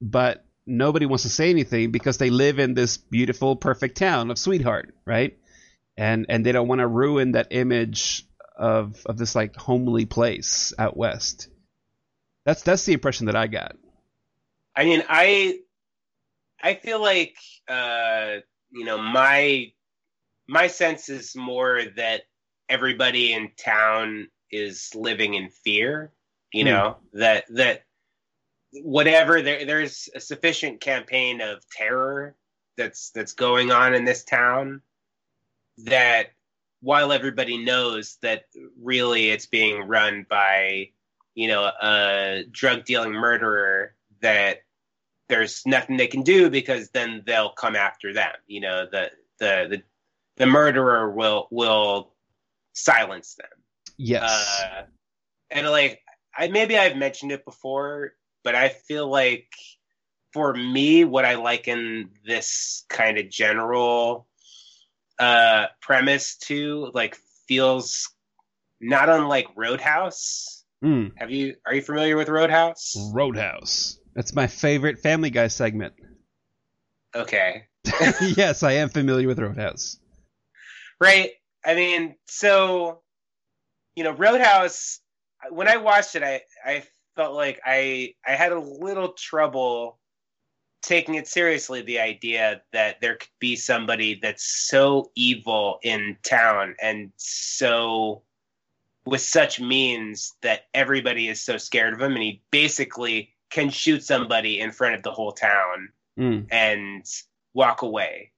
but 0.00 0.44
nobody 0.66 1.06
wants 1.06 1.22
to 1.22 1.30
say 1.30 1.50
anything 1.50 1.90
because 1.90 2.18
they 2.18 2.30
live 2.30 2.58
in 2.58 2.74
this 2.74 2.96
beautiful, 2.96 3.56
perfect 3.56 3.96
town 3.96 4.30
of 4.30 4.38
Sweetheart, 4.38 4.94
right? 5.04 5.36
And 5.96 6.26
and 6.28 6.44
they 6.44 6.52
don't 6.52 6.68
want 6.68 6.80
to 6.80 6.86
ruin 6.86 7.32
that 7.32 7.48
image 7.50 8.26
of 8.56 9.00
of 9.06 9.16
this 9.16 9.34
like 9.34 9.56
homely 9.56 10.04
place 10.04 10.74
out 10.78 10.96
west. 10.96 11.48
That's 12.44 12.62
that's 12.62 12.84
the 12.84 12.92
impression 12.92 13.26
that 13.26 13.36
I 13.36 13.46
got. 13.46 13.76
I 14.74 14.84
mean, 14.84 15.02
I 15.08 15.60
I 16.66 16.74
feel 16.74 17.00
like 17.00 17.36
uh, 17.68 18.38
you 18.72 18.84
know 18.84 18.98
my 18.98 19.72
my 20.48 20.66
sense 20.66 21.08
is 21.08 21.36
more 21.36 21.82
that 21.96 22.22
everybody 22.68 23.32
in 23.32 23.52
town 23.56 24.28
is 24.50 24.90
living 24.94 25.34
in 25.34 25.50
fear. 25.50 26.12
You 26.52 26.64
Hmm. 26.64 26.66
know 26.66 26.96
that 27.12 27.44
that 27.50 27.84
whatever 28.82 29.42
there 29.42 29.64
there's 29.64 30.08
a 30.16 30.20
sufficient 30.20 30.80
campaign 30.80 31.40
of 31.40 31.68
terror 31.70 32.36
that's 32.76 33.10
that's 33.10 33.32
going 33.32 33.70
on 33.70 33.94
in 33.94 34.04
this 34.04 34.24
town 34.24 34.82
that 35.78 36.28
while 36.80 37.12
everybody 37.12 37.64
knows 37.64 38.18
that 38.22 38.44
really 38.82 39.28
it's 39.30 39.46
being 39.46 39.82
run 39.82 40.26
by 40.28 40.90
you 41.36 41.48
know 41.48 41.64
a 41.82 42.44
drug 42.50 42.84
dealing 42.84 43.12
murderer 43.12 43.94
that 44.20 44.58
there's 45.28 45.62
nothing 45.66 45.96
they 45.96 46.06
can 46.06 46.22
do 46.22 46.50
because 46.50 46.90
then 46.90 47.22
they'll 47.26 47.50
come 47.52 47.76
after 47.76 48.12
them 48.12 48.32
you 48.46 48.60
know 48.60 48.86
the 48.90 49.10
the 49.38 49.66
the, 49.70 49.82
the 50.36 50.46
murderer 50.46 51.10
will 51.10 51.48
will 51.50 52.12
silence 52.72 53.34
them 53.34 53.48
Yes. 53.98 54.22
uh, 54.22 54.82
and 55.50 55.66
like 55.68 56.00
I 56.36 56.48
maybe 56.48 56.76
I've 56.76 56.96
mentioned 56.96 57.32
it 57.32 57.44
before, 57.44 58.12
but 58.44 58.54
I 58.54 58.68
feel 58.68 59.08
like 59.08 59.48
for 60.32 60.52
me, 60.52 61.04
what 61.04 61.24
I 61.24 61.36
like 61.36 61.66
in 61.66 62.10
this 62.26 62.84
kind 62.88 63.16
of 63.18 63.30
general 63.30 64.26
uh, 65.18 65.66
premise 65.80 66.36
to 66.36 66.90
like 66.92 67.16
feels 67.48 68.10
not 68.80 69.08
unlike 69.08 69.46
Roadhouse. 69.56 70.64
Mm. 70.84 71.12
Have 71.16 71.30
you 71.30 71.54
are 71.64 71.74
you 71.74 71.80
familiar 71.80 72.16
with 72.16 72.28
Roadhouse? 72.28 72.94
Roadhouse. 73.14 73.98
That's 74.16 74.34
my 74.34 74.46
favorite 74.46 75.00
Family 75.00 75.28
Guy 75.28 75.48
segment. 75.48 75.92
Okay, 77.14 77.64
yes, 78.20 78.62
I 78.62 78.72
am 78.72 78.88
familiar 78.88 79.28
with 79.28 79.38
Roadhouse. 79.38 79.98
right. 80.98 81.32
I 81.64 81.74
mean, 81.74 82.16
so 82.26 83.02
you 83.94 84.04
know, 84.04 84.12
Roadhouse. 84.12 85.00
When 85.50 85.68
I 85.68 85.76
watched 85.76 86.16
it, 86.16 86.22
I 86.22 86.40
I 86.64 86.82
felt 87.14 87.34
like 87.34 87.60
I 87.64 88.14
I 88.26 88.32
had 88.32 88.52
a 88.52 88.58
little 88.58 89.12
trouble 89.12 89.98
taking 90.80 91.16
it 91.16 91.28
seriously. 91.28 91.82
The 91.82 92.00
idea 92.00 92.62
that 92.72 93.02
there 93.02 93.16
could 93.16 93.28
be 93.38 93.54
somebody 93.54 94.18
that's 94.20 94.44
so 94.66 95.10
evil 95.14 95.78
in 95.82 96.16
town 96.22 96.74
and 96.80 97.12
so 97.16 98.22
with 99.04 99.20
such 99.20 99.60
means 99.60 100.34
that 100.40 100.62
everybody 100.72 101.28
is 101.28 101.42
so 101.42 101.58
scared 101.58 101.92
of 101.92 102.00
him, 102.00 102.14
and 102.14 102.22
he 102.22 102.42
basically 102.50 103.35
can 103.50 103.70
shoot 103.70 104.02
somebody 104.04 104.60
in 104.60 104.72
front 104.72 104.94
of 104.94 105.02
the 105.02 105.12
whole 105.12 105.32
town 105.32 105.88
Mm. 106.18 106.46
and 106.50 107.04
walk 107.52 107.82
away. 107.82 108.32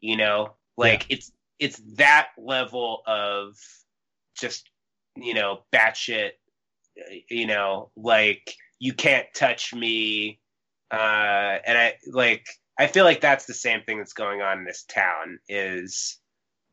You 0.00 0.16
know, 0.16 0.54
like 0.76 1.06
it's 1.08 1.32
it's 1.58 1.78
that 1.96 2.28
level 2.38 3.02
of 3.06 3.56
just 4.36 4.70
you 5.16 5.34
know 5.34 5.64
batshit 5.72 6.32
you 7.28 7.46
know, 7.46 7.90
like 7.96 8.54
you 8.78 8.92
can't 8.92 9.26
touch 9.34 9.74
me. 9.74 10.40
Uh, 10.90 11.58
and 11.66 11.76
I 11.76 11.94
like, 12.10 12.46
I 12.78 12.86
feel 12.86 13.04
like 13.04 13.20
that's 13.20 13.46
the 13.46 13.54
same 13.54 13.82
thing 13.82 13.98
that's 13.98 14.12
going 14.14 14.40
on 14.40 14.58
in 14.58 14.64
this 14.64 14.84
town 14.84 15.38
is, 15.48 16.18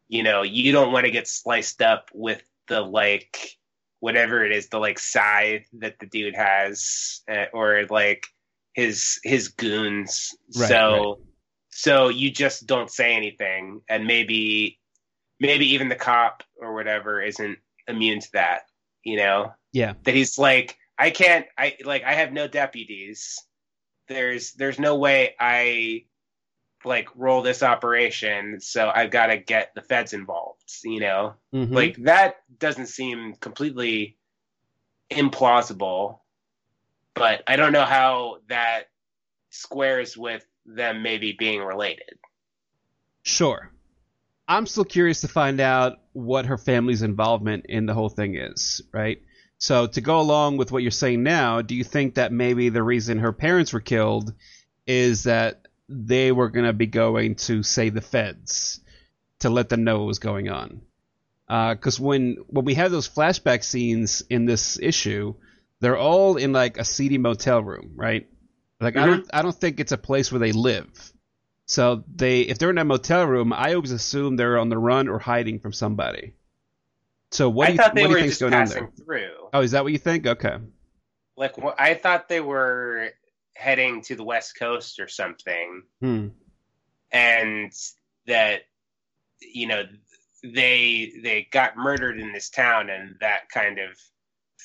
you 0.08 0.24
know, 0.24 0.41
you 0.44 0.72
don't 0.72 0.91
want 0.91 1.05
to 1.05 1.12
get 1.12 1.27
sliced 1.27 1.82
up 1.82 2.10
with 2.13 2.41
the 2.67 2.82
like, 2.82 3.58
whatever 4.00 4.46
it 4.46 4.52
is, 4.52 4.70
the 4.70 4.80
like 4.80 5.00
scythe 5.00 5.68
that 5.80 6.00
the 6.00 6.06
dude 6.06 6.36
has, 6.36 7.22
uh, 7.32 7.46
or 7.54 7.86
like 7.90 8.25
his, 8.74 9.20
his 9.24 9.50
goons. 9.50 10.36
Right, 10.58 10.68
so, 10.68 11.04
right. 11.04 11.16
so 11.70 12.10
you 12.10 12.32
just 12.32 12.68
don't 12.68 12.92
say 12.92 13.16
anything. 13.16 13.82
And 13.90 14.06
maybe, 14.06 14.80
maybe 15.40 15.74
even 15.74 15.90
the 15.90 15.96
cop 15.96 16.44
or 16.60 16.74
whatever 16.74 17.22
isn't 17.22 17.58
immune 17.88 18.20
to 18.20 18.32
that, 18.34 18.64
you 19.04 19.18
know? 19.18 19.54
Yeah. 19.75 19.94
that 20.06 20.16
he's 20.16 20.38
like 20.38 20.78
i 20.98 21.10
can't 21.10 21.46
i 21.58 21.75
like 21.84 22.04
i 22.06 22.14
have 22.14 22.32
no 22.32 22.48
deputies 22.48 23.38
there's 24.08 24.54
there's 24.54 24.80
no 24.80 24.96
way 24.96 25.36
i 25.38 26.06
like 26.86 27.10
roll 27.14 27.42
this 27.42 27.62
operation 27.62 28.62
so 28.62 28.90
i've 28.96 29.12
got 29.12 29.28
to 29.28 29.38
get 29.38 29.72
the 29.75 29.82
feds 29.82 30.14
involved 30.14 30.45
you 30.84 31.00
know 31.00 31.36
Mhm. 31.54 31.72
like 31.72 31.96
that 32.04 32.38
doesn't 32.58 32.88
seem 32.88 33.36
completely 33.36 34.18
implausible 35.12 36.20
but 37.14 37.44
i 37.48 37.56
don't 37.56 37.72
know 37.74 37.86
how 37.86 38.38
that 38.50 38.90
squares 39.50 40.18
with 40.18 40.46
them 40.66 41.04
maybe 41.04 41.32
being 41.38 41.62
related 41.62 42.18
Sure. 43.24 43.72
I'm 44.48 44.68
still 44.68 44.86
curious 44.86 45.22
to 45.22 45.28
find 45.28 45.60
out 45.60 45.98
what 46.14 46.46
her 46.46 46.60
family's 46.60 47.02
involvement 47.02 47.66
in 47.68 47.88
the 47.88 47.96
whole 47.96 48.10
thing 48.10 48.36
is, 48.36 48.82
right? 48.92 49.20
So, 49.58 49.88
to 49.88 50.00
go 50.00 50.20
along 50.20 50.58
with 50.58 50.72
what 50.72 50.84
you're 50.84 50.92
saying 50.92 51.24
now, 51.24 51.64
do 51.64 51.74
you 51.74 51.84
think 51.84 52.16
that 52.16 52.32
maybe 52.32 52.70
the 52.70 52.84
reason 52.84 53.18
her 53.18 53.34
parents 53.34 53.74
were 53.74 53.80
killed 53.80 54.32
is 54.86 55.24
that 55.24 55.68
they 55.90 56.32
were 56.32 56.50
going 56.50 56.68
to 56.68 56.74
be 56.74 56.86
going 56.86 57.34
to, 57.36 57.64
say, 57.64 57.90
the 57.90 58.02
feds 58.02 58.80
to 59.46 59.50
let 59.52 59.70
them 59.70 59.84
know 59.84 60.00
what 60.00 60.08
was 60.08 60.20
going 60.20 60.50
on? 60.50 60.82
Because 61.48 62.00
when 62.00 62.38
when 62.48 62.66
we 62.66 62.74
have 62.75 62.92
those 62.92 63.08
flashback 63.08 63.64
scenes 63.64 64.24
in 64.30 64.46
this 64.46 64.80
issue, 64.80 65.36
they're 65.80 65.98
all 65.98 66.38
in 66.38 66.52
like 66.54 66.78
a 66.78 66.86
seedy 66.86 67.18
motel 67.18 67.62
room, 67.62 67.92
right? 67.96 68.28
Like 68.82 68.98
I 68.98 69.06
don't 69.06 69.28
I 69.34 69.42
don't 69.44 69.56
think 69.56 69.80
it's 69.80 69.92
a 69.92 69.98
place 69.98 70.32
where 70.32 70.40
they 70.40 70.52
live. 70.52 70.90
So 71.68 72.04
they, 72.14 72.42
if 72.42 72.60
they're 72.60 72.70
in 72.70 72.78
a 72.78 72.86
motel 72.86 73.25
room, 73.25 73.52
I 73.52 73.74
always 73.74 73.92
assume 73.92 74.36
they're 74.36 74.60
on 74.60 74.70
the 74.70 74.78
run 74.78 75.08
or 75.08 75.18
hiding 75.18 75.58
from 75.60 75.74
somebody. 75.74 76.36
So 77.32 77.50
what 77.50 77.66
i 77.66 77.68
do 77.70 77.74
you, 77.74 77.78
thought 77.80 77.96
they 77.96 78.02
what 78.02 78.08
do 78.08 78.14
were 78.14 78.18
you 78.20 78.24
think's 78.25 78.34
just 78.38 78.42
going 78.42 78.54
on 78.54 78.68
passing 78.68 78.84
there? 78.84 79.06
through 79.06 79.50
Oh, 79.54 79.62
is 79.62 79.72
that 79.72 79.84
what 79.84 79.92
you 79.94 79.98
think? 80.00 80.28
Okay. 80.28 80.58
like 81.38 81.56
wh- 81.56 81.74
i 81.80 81.94
thought 81.96 82.30
they 82.30 82.40
were 82.42 83.10
heading 83.54 84.02
to 84.04 84.16
the 84.16 84.24
west 84.24 84.58
coast 84.60 85.00
or 85.00 85.08
something 85.08 85.84
Hmm. 86.02 86.28
and 87.12 87.72
that 88.28 88.62
you 89.54 89.68
know 89.68 89.84
they 90.44 91.14
they 91.24 91.48
got 91.52 91.78
murdered 91.78 92.20
in 92.20 92.32
this 92.32 92.50
town 92.50 92.90
and 92.90 93.16
that 93.22 93.50
kind 93.50 93.80
of 93.80 93.98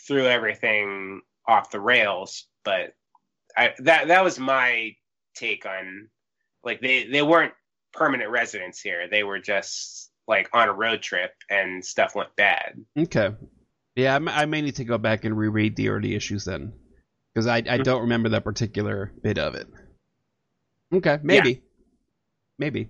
threw 0.07 0.27
everything 0.27 1.21
off 1.47 1.71
the 1.71 1.81
rails 1.81 2.47
but 2.65 2.95
I, 3.57 3.75
that 3.79 4.09
that 4.09 4.25
was 4.25 4.39
my 4.39 4.95
take 5.35 5.67
on 5.67 6.09
like 6.63 6.81
they 6.81 7.05
they 7.05 7.23
weren't 7.23 7.55
permanent 7.93 8.31
residents 8.31 8.81
here 8.81 9.09
they 9.11 9.25
were 9.25 9.39
just 9.39 10.11
like 10.29 10.49
on 10.53 10.69
a 10.69 10.73
road 10.73 11.03
trip 11.03 11.33
and 11.49 11.85
stuff 11.85 12.15
went 12.15 12.35
bad 12.37 12.75
Okay. 12.97 13.35
Yeah, 13.97 14.15
I 14.15 14.19
may- 14.19 14.33
I 14.33 14.47
may 14.47 14.63
need 14.63 14.77
to 14.77 14.85
go 14.85 14.99
back 14.99 15.25
and 15.25 15.37
reread 15.37 15.77
the 15.77 15.89
early 15.89 16.15
issues 16.15 16.45
then, 16.45 16.73
because 17.33 17.47
I 17.47 17.57
I 17.57 17.61
mm-hmm. 17.61 17.83
don't 17.83 18.03
remember 18.03 18.31
that 18.31 18.45
particular 18.45 19.13
bit 19.23 19.39
of 19.39 19.55
it. 19.55 19.69
Okay, 20.93 21.19
maybe, 21.23 21.63
maybe. 22.59 22.89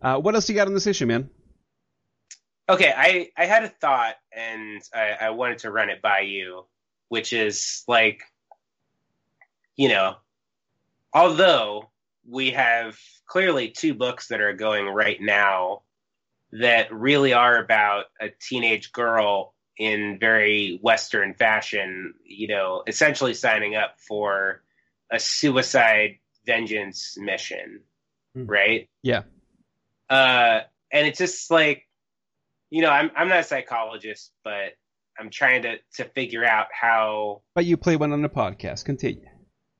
Uh, 0.00 0.18
what 0.18 0.34
else 0.34 0.48
you 0.48 0.54
got 0.54 0.66
on 0.66 0.74
this 0.74 0.86
issue, 0.86 1.06
man? 1.06 1.30
Okay, 2.68 2.92
I 2.94 3.30
I 3.36 3.46
had 3.46 3.64
a 3.64 3.68
thought 3.68 4.16
and 4.32 4.80
I, 4.94 5.16
I 5.20 5.30
wanted 5.30 5.58
to 5.58 5.70
run 5.70 5.88
it 5.88 6.02
by 6.02 6.20
you, 6.20 6.66
which 7.08 7.32
is 7.32 7.82
like, 7.88 8.22
you 9.76 9.88
know, 9.88 10.16
although 11.12 11.90
we 12.28 12.50
have 12.50 12.98
clearly 13.26 13.70
two 13.70 13.94
books 13.94 14.28
that 14.28 14.40
are 14.40 14.52
going 14.52 14.86
right 14.86 15.20
now 15.20 15.82
that 16.52 16.92
really 16.92 17.32
are 17.32 17.58
about 17.58 18.06
a 18.20 18.28
teenage 18.28 18.92
girl 18.92 19.54
in 19.78 20.18
very 20.18 20.78
Western 20.82 21.34
fashion, 21.34 22.14
you 22.24 22.48
know, 22.48 22.82
essentially 22.86 23.32
signing 23.32 23.76
up 23.76 23.96
for 23.98 24.62
a 25.10 25.18
suicide 25.18 26.18
vengeance 26.44 27.16
mission, 27.18 27.80
Hmm. 28.34 28.46
right? 28.46 28.88
Yeah. 29.02 29.22
Uh, 30.10 30.60
and 30.92 31.06
it's 31.06 31.18
just 31.18 31.50
like, 31.50 31.86
you 32.70 32.82
know, 32.82 32.90
I'm 32.90 33.10
I'm 33.16 33.28
not 33.28 33.40
a 33.40 33.44
psychologist, 33.44 34.32
but 34.44 34.72
I'm 35.18 35.30
trying 35.30 35.62
to 35.62 35.76
to 35.96 36.04
figure 36.06 36.44
out 36.44 36.66
how 36.72 37.42
But 37.54 37.64
you 37.66 37.76
play 37.76 37.96
one 37.96 38.12
on 38.12 38.22
the 38.22 38.28
podcast. 38.28 38.84
Continue. 38.84 39.24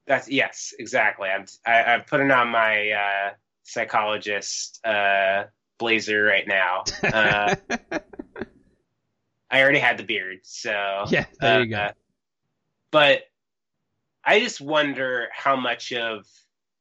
that's 0.06 0.28
yes, 0.28 0.72
exactly. 0.78 1.28
I'm 1.28 1.46
I, 1.66 1.82
I'm 1.84 2.02
putting 2.04 2.30
on 2.30 2.48
my 2.48 2.90
uh, 2.90 3.30
psychologist 3.62 4.84
uh, 4.86 5.44
blazer 5.78 6.22
right 6.22 6.46
now. 6.46 6.84
Uh, 7.02 7.54
I 9.50 9.62
already 9.62 9.78
had 9.78 9.96
the 9.98 10.02
beard, 10.04 10.40
so 10.42 11.04
yeah, 11.08 11.24
there 11.40 11.62
you 11.62 11.66
go. 11.70 11.76
uh, 11.76 11.92
but 12.90 13.22
I 14.24 14.40
just 14.40 14.60
wonder 14.60 15.28
how 15.32 15.56
much 15.56 15.92
of 15.92 16.26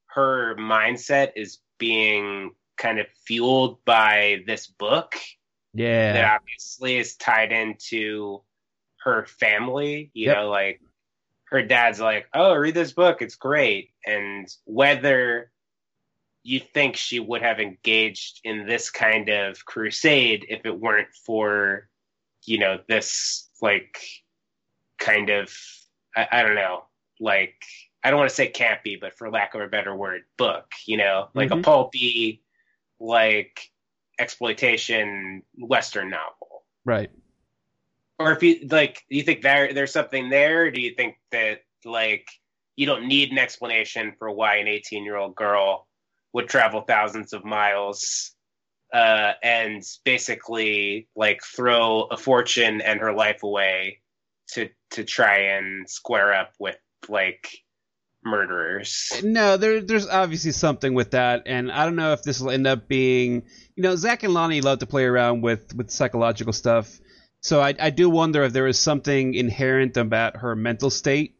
her 0.08 0.56
mindset 0.58 1.32
is 1.38 1.60
being 1.78 2.52
kind 2.78 3.00
of 3.00 3.08
fueled 3.26 3.84
by 3.86 4.44
this 4.48 4.68
book 4.68 5.16
yeah. 5.74 6.14
that 6.14 6.26
obviously 6.40 6.98
is 6.98 7.16
tied 7.16 7.52
into 7.52 8.42
her 9.04 9.26
family. 9.26 10.12
You 10.14 10.28
Yep. 10.28 10.36
know, 10.38 10.50
like 10.50 10.82
her 11.46 11.62
dad's 11.62 12.00
like, 12.00 12.28
"Oh, 12.34 12.54
read 12.56 12.74
this 12.76 12.94
book; 12.94 13.22
it's 13.22 13.36
great." 13.36 13.92
And 14.06 14.48
whether 14.66 15.52
you 16.44 16.60
think 16.60 16.96
she 16.96 17.20
would 17.20 17.42
have 17.42 17.60
engaged 17.60 18.40
in 18.44 18.66
this 18.66 18.90
kind 18.90 19.30
of 19.30 19.66
crusade 19.66 20.46
if 20.50 20.66
it 20.66 20.80
weren't 20.80 21.14
for, 21.26 21.90
you 22.46 22.58
know, 22.58 22.80
this 22.88 23.50
like 23.62 24.00
kind 24.98 25.30
of 25.30 25.54
I, 26.16 26.28
I 26.32 26.44
don't 26.44 26.56
know, 26.56 26.86
like 27.20 27.62
I 28.04 28.10
don't 28.10 28.20
want 28.20 28.30
to 28.30 28.36
say 28.36 28.50
campy, 28.52 29.00
but 29.00 29.18
for 29.18 29.30
lack 29.30 29.56
of 29.56 29.62
a 29.62 29.68
better 29.68 29.96
word, 29.96 30.24
book. 30.38 30.72
You 30.86 30.98
know, 30.98 31.30
like 31.34 31.50
Mhm. 31.50 31.60
a 31.60 31.64
pulpy, 31.64 32.44
like 33.00 33.72
exploitation 34.20 35.44
western 35.58 36.10
novel 36.10 36.64
Right. 36.86 37.12
or 38.18 38.32
if 38.32 38.42
you 38.42 38.68
like 38.70 39.04
do 39.10 39.18
you 39.18 39.24
think 39.24 39.42
there 39.42 39.74
there's 39.74 39.92
something 39.94 40.30
there 40.30 40.72
do 40.72 40.82
you 40.82 40.94
think 40.96 41.18
that 41.32 41.60
like 41.86 42.28
you 42.76 42.86
don't 42.86 43.08
need 43.08 43.32
an 43.32 43.38
explanation 43.38 44.14
for 44.18 44.32
why 44.32 44.56
an 44.58 44.68
18 44.68 45.04
year 45.04 45.18
old 45.18 45.36
girl 45.36 45.88
would 46.34 46.48
travel 46.48 46.82
thousands 46.82 47.34
of 47.34 47.44
miles 47.44 48.32
uh, 48.94 49.34
and 49.44 49.84
basically 50.06 51.08
like 51.16 51.42
throw 51.44 52.04
a 52.04 52.18
fortune 52.18 52.80
and 52.82 53.00
her 53.02 53.14
life 53.14 53.44
away 53.44 54.00
to 54.48 54.70
to 54.92 55.04
try 55.04 55.38
and 55.38 55.90
square 55.90 56.34
up 56.34 56.54
with 56.60 56.78
like 57.10 57.50
murderers 58.28 59.12
No, 59.24 59.58
there, 59.58 59.82
there's 59.82 60.08
obviously 60.08 60.52
something 60.52 60.94
with 60.94 61.12
that, 61.12 61.44
and 61.46 61.72
I 61.72 61.86
don't 61.86 61.96
know 61.96 62.14
if 62.14 62.24
this 62.24 62.40
will 62.40 62.52
end 62.52 62.68
up 62.68 62.88
being, 62.88 63.44
you 63.76 63.84
know, 63.84 63.96
Zac 63.96 64.24
and 64.24 64.34
Lonnie 64.34 64.62
love 64.62 64.80
to 64.80 64.86
play 64.86 65.06
around 65.06 65.42
with 65.42 65.76
with 65.76 65.90
psychological 65.90 66.54
stuff, 66.54 67.00
so 67.42 67.62
I, 67.62 67.74
I 67.80 67.90
do 67.90 68.10
wonder 68.10 68.44
if 68.44 68.54
there 68.54 68.68
is 68.68 68.80
something 68.80 69.34
inherent 69.34 69.98
about 69.98 70.38
her 70.38 70.56
mental 70.56 70.90
state 70.90 71.38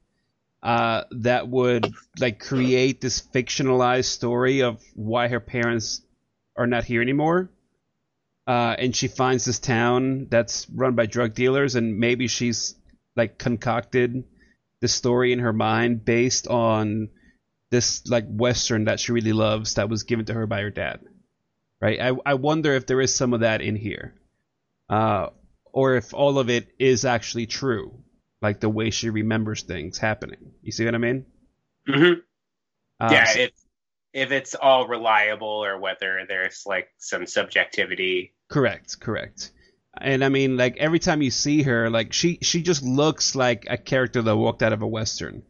uh, 0.64 1.04
that 1.12 1.48
would 1.48 1.94
like 2.20 2.40
create 2.40 3.02
this 3.02 3.22
fictionalized 3.22 4.06
story 4.06 4.62
of 4.62 4.82
why 4.96 5.28
her 5.28 5.40
parents 5.40 6.02
are 6.56 6.68
not 6.68 6.84
here 6.84 7.02
anymore. 7.02 7.50
Uh, 8.48 8.76
and 8.80 8.96
she 8.96 9.08
finds 9.08 9.44
this 9.44 9.60
town 9.60 10.28
that's 10.30 10.70
run 10.70 10.96
by 10.96 11.06
drug 11.06 11.34
dealers, 11.34 11.76
and 11.76 12.00
maybe 12.00 12.28
she's 12.28 12.76
like 13.16 13.38
concocted 13.38 14.24
this 14.82 14.94
story 14.94 15.34
in 15.34 15.40
her 15.40 15.54
mind 15.54 16.06
based 16.06 16.48
on 16.48 17.10
this 17.70 18.08
like 18.08 18.26
western 18.28 18.86
that 18.86 19.00
she 19.00 19.12
really 19.12 19.34
loves 19.34 19.74
that 19.76 19.90
was 19.90 20.04
given 20.04 20.26
to 20.26 20.34
her 20.34 20.48
by 20.48 20.62
her 20.62 20.70
dad 20.70 21.00
right? 21.80 22.00
I, 22.02 22.12
I 22.26 22.34
wonder 22.36 22.74
if 22.74 22.88
there 22.88 23.02
is 23.02 23.14
some 23.14 23.34
of 23.34 23.42
that 23.42 23.62
in 23.62 23.76
here 23.76 24.16
uh, 24.90 25.30
or 25.66 25.96
if 25.96 26.14
all 26.14 26.40
of 26.40 26.50
it 26.50 26.70
is 26.80 27.06
actually 27.06 27.46
true 27.46 28.04
like 28.42 28.60
the 28.60 28.70
way 28.70 28.90
she 28.92 29.10
remembers 29.10 29.64
things 29.64 29.98
happening. 29.98 30.52
You 30.62 30.72
see 30.72 30.86
what 30.86 30.96
i 30.96 31.00
mean? 31.00 31.26
Mm-hmm. 31.88 32.20
uh, 33.00 33.10
yeah 33.12 33.26
so- 33.26 33.40
if 33.40 33.52
if 34.14 34.32
it's 34.32 34.56
all 34.56 34.88
reliable 34.88 35.48
or 35.48 35.80
whether 35.80 36.26
there's 36.28 36.64
like 36.66 36.88
some 36.98 37.28
subjectivity. 37.28 38.34
Correct 38.50 39.00
correct 39.00 39.52
And 40.02 40.24
I 40.24 40.30
mean, 40.30 40.58
like 40.58 40.78
every 40.78 41.00
time 41.00 41.22
you 41.22 41.32
see 41.32 41.64
her, 41.64 41.90
like 41.90 42.14
she 42.14 42.40
she 42.42 42.62
just 42.62 42.84
looks 42.84 43.36
like 43.36 43.66
a 43.70 43.78
character 43.78 44.22
that 44.22 44.36
walked 44.36 44.64
out 44.64 44.74
of 44.74 44.82
a 44.82 44.88
western, 44.88 45.44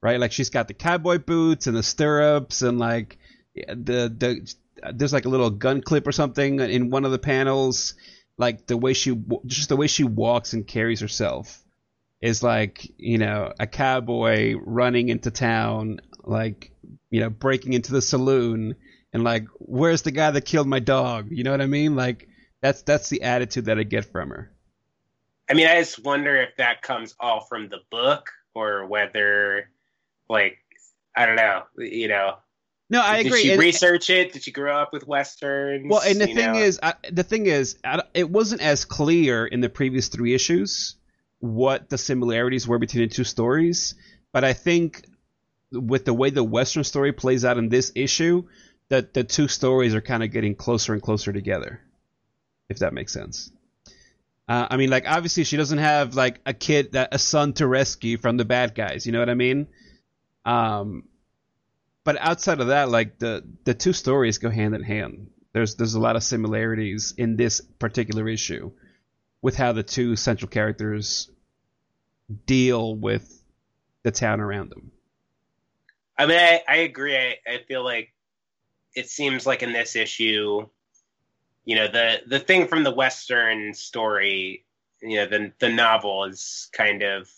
right? 0.00 0.20
Like 0.20 0.32
she's 0.32 0.50
got 0.50 0.68
the 0.68 0.74
cowboy 0.74 1.18
boots 1.18 1.66
and 1.66 1.76
the 1.76 1.82
stirrups 1.82 2.62
and 2.62 2.78
like 2.78 3.18
the 3.54 4.12
the 4.16 4.54
there's 4.92 5.12
like 5.12 5.26
a 5.26 5.30
little 5.30 5.50
gun 5.50 5.82
clip 5.82 6.06
or 6.06 6.12
something 6.12 6.60
in 6.60 6.90
one 6.90 7.04
of 7.04 7.12
the 7.12 7.18
panels. 7.18 7.94
Like 8.38 8.66
the 8.66 8.76
way 8.76 8.94
she 8.94 9.20
just 9.46 9.68
the 9.68 9.76
way 9.76 9.86
she 9.86 10.04
walks 10.04 10.54
and 10.54 10.66
carries 10.66 11.00
herself 11.00 11.62
is 12.22 12.42
like 12.42 12.90
you 12.96 13.18
know 13.18 13.52
a 13.58 13.66
cowboy 13.66 14.54
running 14.54 15.08
into 15.08 15.30
town, 15.30 16.00
like 16.24 16.72
you 17.10 17.20
know 17.20 17.30
breaking 17.30 17.74
into 17.74 17.92
the 17.92 18.02
saloon 18.02 18.76
and 19.12 19.24
like 19.24 19.46
where's 19.58 20.02
the 20.02 20.10
guy 20.10 20.30
that 20.30 20.44
killed 20.44 20.68
my 20.68 20.78
dog? 20.78 21.28
You 21.30 21.44
know 21.44 21.50
what 21.50 21.60
I 21.60 21.66
mean? 21.66 21.96
Like 21.96 22.28
that's 22.60 22.82
that's 22.82 23.08
the 23.08 23.22
attitude 23.22 23.66
that 23.66 23.78
I 23.78 23.82
get 23.82 24.04
from 24.04 24.30
her. 24.30 24.50
I 25.48 25.54
mean, 25.54 25.66
I 25.66 25.80
just 25.80 26.02
wonder 26.04 26.36
if 26.36 26.56
that 26.58 26.82
comes 26.82 27.14
all 27.18 27.40
from 27.40 27.68
the 27.68 27.78
book 27.90 28.30
or 28.54 28.86
whether, 28.86 29.68
like, 30.28 30.58
I 31.16 31.26
don't 31.26 31.36
know, 31.36 31.64
you 31.76 32.06
know. 32.06 32.36
No, 32.88 33.00
I 33.02 33.18
Did 33.22 33.26
agree. 33.26 33.42
Did 33.42 33.46
she 33.46 33.52
And- 33.52 33.60
research 33.60 34.10
it? 34.10 34.32
Did 34.32 34.42
she 34.44 34.52
grow 34.52 34.76
up 34.76 34.92
with 34.92 35.06
westerns? 35.06 35.86
Well, 35.88 36.02
and 36.04 36.20
the 36.20 36.26
thing 36.26 36.54
is, 36.54 36.78
I, 36.82 36.94
the 37.10 37.22
thing 37.22 37.46
is, 37.46 37.78
I, 37.84 38.02
it 38.14 38.28
wasn't 38.30 38.62
as 38.62 38.84
clear 38.84 39.46
in 39.46 39.60
the 39.60 39.68
previous 39.68 40.08
three 40.08 40.34
issues 40.34 40.96
what 41.40 41.88
the 41.88 41.98
similarities 41.98 42.68
were 42.68 42.78
between 42.78 43.08
the 43.08 43.14
two 43.14 43.24
stories. 43.24 43.94
But 44.32 44.44
I 44.44 44.52
think 44.52 45.04
with 45.72 46.04
the 46.04 46.14
way 46.14 46.30
the 46.30 46.44
Western 46.44 46.84
story 46.84 47.12
plays 47.12 47.44
out 47.44 47.58
in 47.58 47.68
this 47.68 47.90
issue, 47.94 48.44
that 48.88 49.14
the 49.14 49.24
two 49.24 49.48
stories 49.48 49.94
are 49.94 50.00
kind 50.00 50.22
of 50.22 50.30
getting 50.32 50.54
closer 50.56 50.92
and 50.92 51.00
closer 51.02 51.32
together. 51.32 51.80
If 52.70 52.78
that 52.78 52.94
makes 52.94 53.12
sense. 53.12 53.52
Uh, 54.48 54.66
I 54.70 54.76
mean, 54.78 54.88
like 54.90 55.04
obviously 55.06 55.44
she 55.44 55.56
doesn't 55.56 55.78
have 55.78 56.14
like 56.14 56.40
a 56.46 56.54
kid, 56.54 56.92
that 56.92 57.10
a 57.12 57.18
son 57.18 57.52
to 57.54 57.66
rescue 57.66 58.16
from 58.16 58.36
the 58.36 58.44
bad 58.44 58.74
guys. 58.74 59.04
You 59.04 59.12
know 59.12 59.18
what 59.18 59.28
I 59.28 59.34
mean? 59.34 59.66
Um, 60.44 61.04
but 62.04 62.16
outside 62.18 62.60
of 62.60 62.68
that, 62.68 62.88
like 62.88 63.18
the 63.18 63.44
the 63.64 63.74
two 63.74 63.92
stories 63.92 64.38
go 64.38 64.48
hand 64.48 64.74
in 64.74 64.82
hand. 64.82 65.30
There's 65.52 65.74
there's 65.74 65.94
a 65.94 66.00
lot 66.00 66.16
of 66.16 66.22
similarities 66.22 67.12
in 67.18 67.36
this 67.36 67.60
particular 67.60 68.28
issue 68.28 68.70
with 69.42 69.56
how 69.56 69.72
the 69.72 69.82
two 69.82 70.16
central 70.16 70.48
characters 70.48 71.30
deal 72.46 72.94
with 72.94 73.42
the 74.02 74.10
town 74.10 74.40
around 74.40 74.70
them. 74.70 74.92
I 76.16 76.26
mean, 76.26 76.38
I, 76.38 76.62
I 76.68 76.76
agree. 76.78 77.16
I, 77.16 77.36
I 77.46 77.58
feel 77.66 77.82
like 77.82 78.12
it 78.94 79.08
seems 79.08 79.46
like 79.46 79.62
in 79.62 79.72
this 79.72 79.96
issue, 79.96 80.68
you 81.70 81.76
know, 81.76 81.86
the 81.86 82.20
the 82.26 82.40
thing 82.40 82.66
from 82.66 82.82
the 82.82 82.90
Western 82.90 83.72
story, 83.74 84.64
you 85.00 85.18
know, 85.18 85.26
the 85.26 85.52
the 85.60 85.68
novel 85.68 86.24
is 86.24 86.68
kind 86.72 87.04
of 87.04 87.30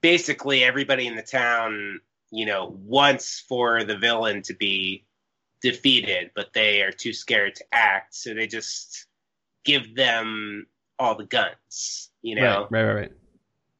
basically 0.00 0.64
everybody 0.64 1.06
in 1.06 1.14
the 1.14 1.20
town, 1.20 2.00
you 2.30 2.46
know, 2.46 2.74
wants 2.86 3.44
for 3.46 3.84
the 3.84 3.98
villain 3.98 4.40
to 4.40 4.54
be 4.54 5.04
defeated, 5.60 6.30
but 6.34 6.54
they 6.54 6.80
are 6.80 6.90
too 6.90 7.12
scared 7.12 7.54
to 7.56 7.64
act, 7.70 8.14
so 8.14 8.32
they 8.32 8.46
just 8.46 9.04
give 9.66 9.94
them 9.94 10.66
all 10.98 11.14
the 11.14 11.26
guns, 11.26 12.10
you 12.22 12.36
know 12.36 12.66
Right, 12.70 12.82
right, 12.82 12.84
right, 12.84 13.00
right. 13.02 13.12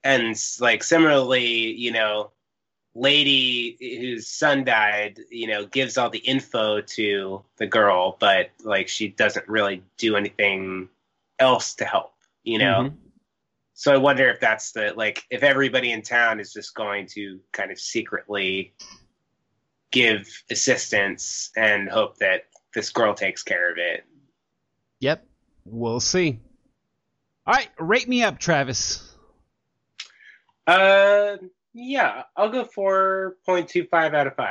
and 0.04 0.36
like 0.60 0.84
similarly, 0.84 1.72
you 1.72 1.90
know, 1.90 2.32
lady 2.94 3.76
whose 4.00 4.26
son 4.26 4.64
died, 4.64 5.20
you 5.30 5.46
know, 5.46 5.64
gives 5.66 5.96
all 5.96 6.10
the 6.10 6.18
info 6.18 6.80
to 6.80 7.42
the 7.56 7.66
girl, 7.66 8.16
but 8.18 8.50
like 8.64 8.88
she 8.88 9.08
doesn't 9.08 9.48
really 9.48 9.82
do 9.96 10.16
anything 10.16 10.88
else 11.38 11.74
to 11.76 11.84
help, 11.84 12.14
you 12.42 12.58
know. 12.58 12.90
Mhm. 12.90 12.96
So 13.74 13.94
I 13.94 13.96
wonder 13.96 14.28
if 14.28 14.40
that's 14.40 14.72
the 14.72 14.92
like 14.94 15.24
if 15.30 15.42
everybody 15.42 15.92
in 15.92 16.02
town 16.02 16.40
is 16.40 16.52
just 16.52 16.74
going 16.74 17.06
to 17.12 17.40
kind 17.52 17.70
of 17.70 17.78
secretly 17.80 18.74
give 19.90 20.28
assistance 20.50 21.50
and 21.56 21.88
hope 21.88 22.18
that 22.18 22.46
this 22.74 22.90
girl 22.90 23.14
takes 23.14 23.42
care 23.42 23.70
of 23.70 23.78
it. 23.78 24.04
Yep, 25.00 25.26
we'll 25.64 26.00
see. 26.00 26.40
All 27.46 27.54
right, 27.54 27.70
rate 27.78 28.08
me 28.08 28.22
up, 28.22 28.38
Travis. 28.38 29.16
Uh 30.66 31.38
yeah, 31.72 32.24
I'll 32.36 32.50
go 32.50 32.64
4.25 32.64 34.14
out 34.14 34.26
of 34.26 34.36
5. 34.36 34.46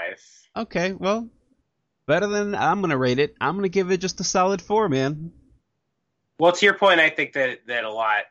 Okay, 0.57 0.93
well, 0.93 1.29
better 2.05 2.27
than 2.27 2.55
I'm 2.55 2.81
gonna 2.81 2.97
rate 2.97 3.19
it. 3.19 3.35
I'm 3.39 3.55
gonna 3.55 3.69
give 3.69 3.91
it 3.91 4.01
just 4.01 4.19
a 4.19 4.23
solid 4.23 4.61
four, 4.61 4.89
man. 4.89 5.31
Well, 6.39 6.51
to 6.51 6.65
your 6.65 6.75
point, 6.75 6.99
I 6.99 7.09
think 7.09 7.33
that 7.33 7.59
that 7.67 7.83
a 7.83 7.91
lot 7.91 8.23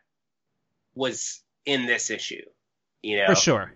was 0.94 1.42
in 1.64 1.86
this 1.86 2.10
issue, 2.10 2.42
you 3.02 3.18
know. 3.18 3.26
For 3.26 3.34
sure. 3.34 3.74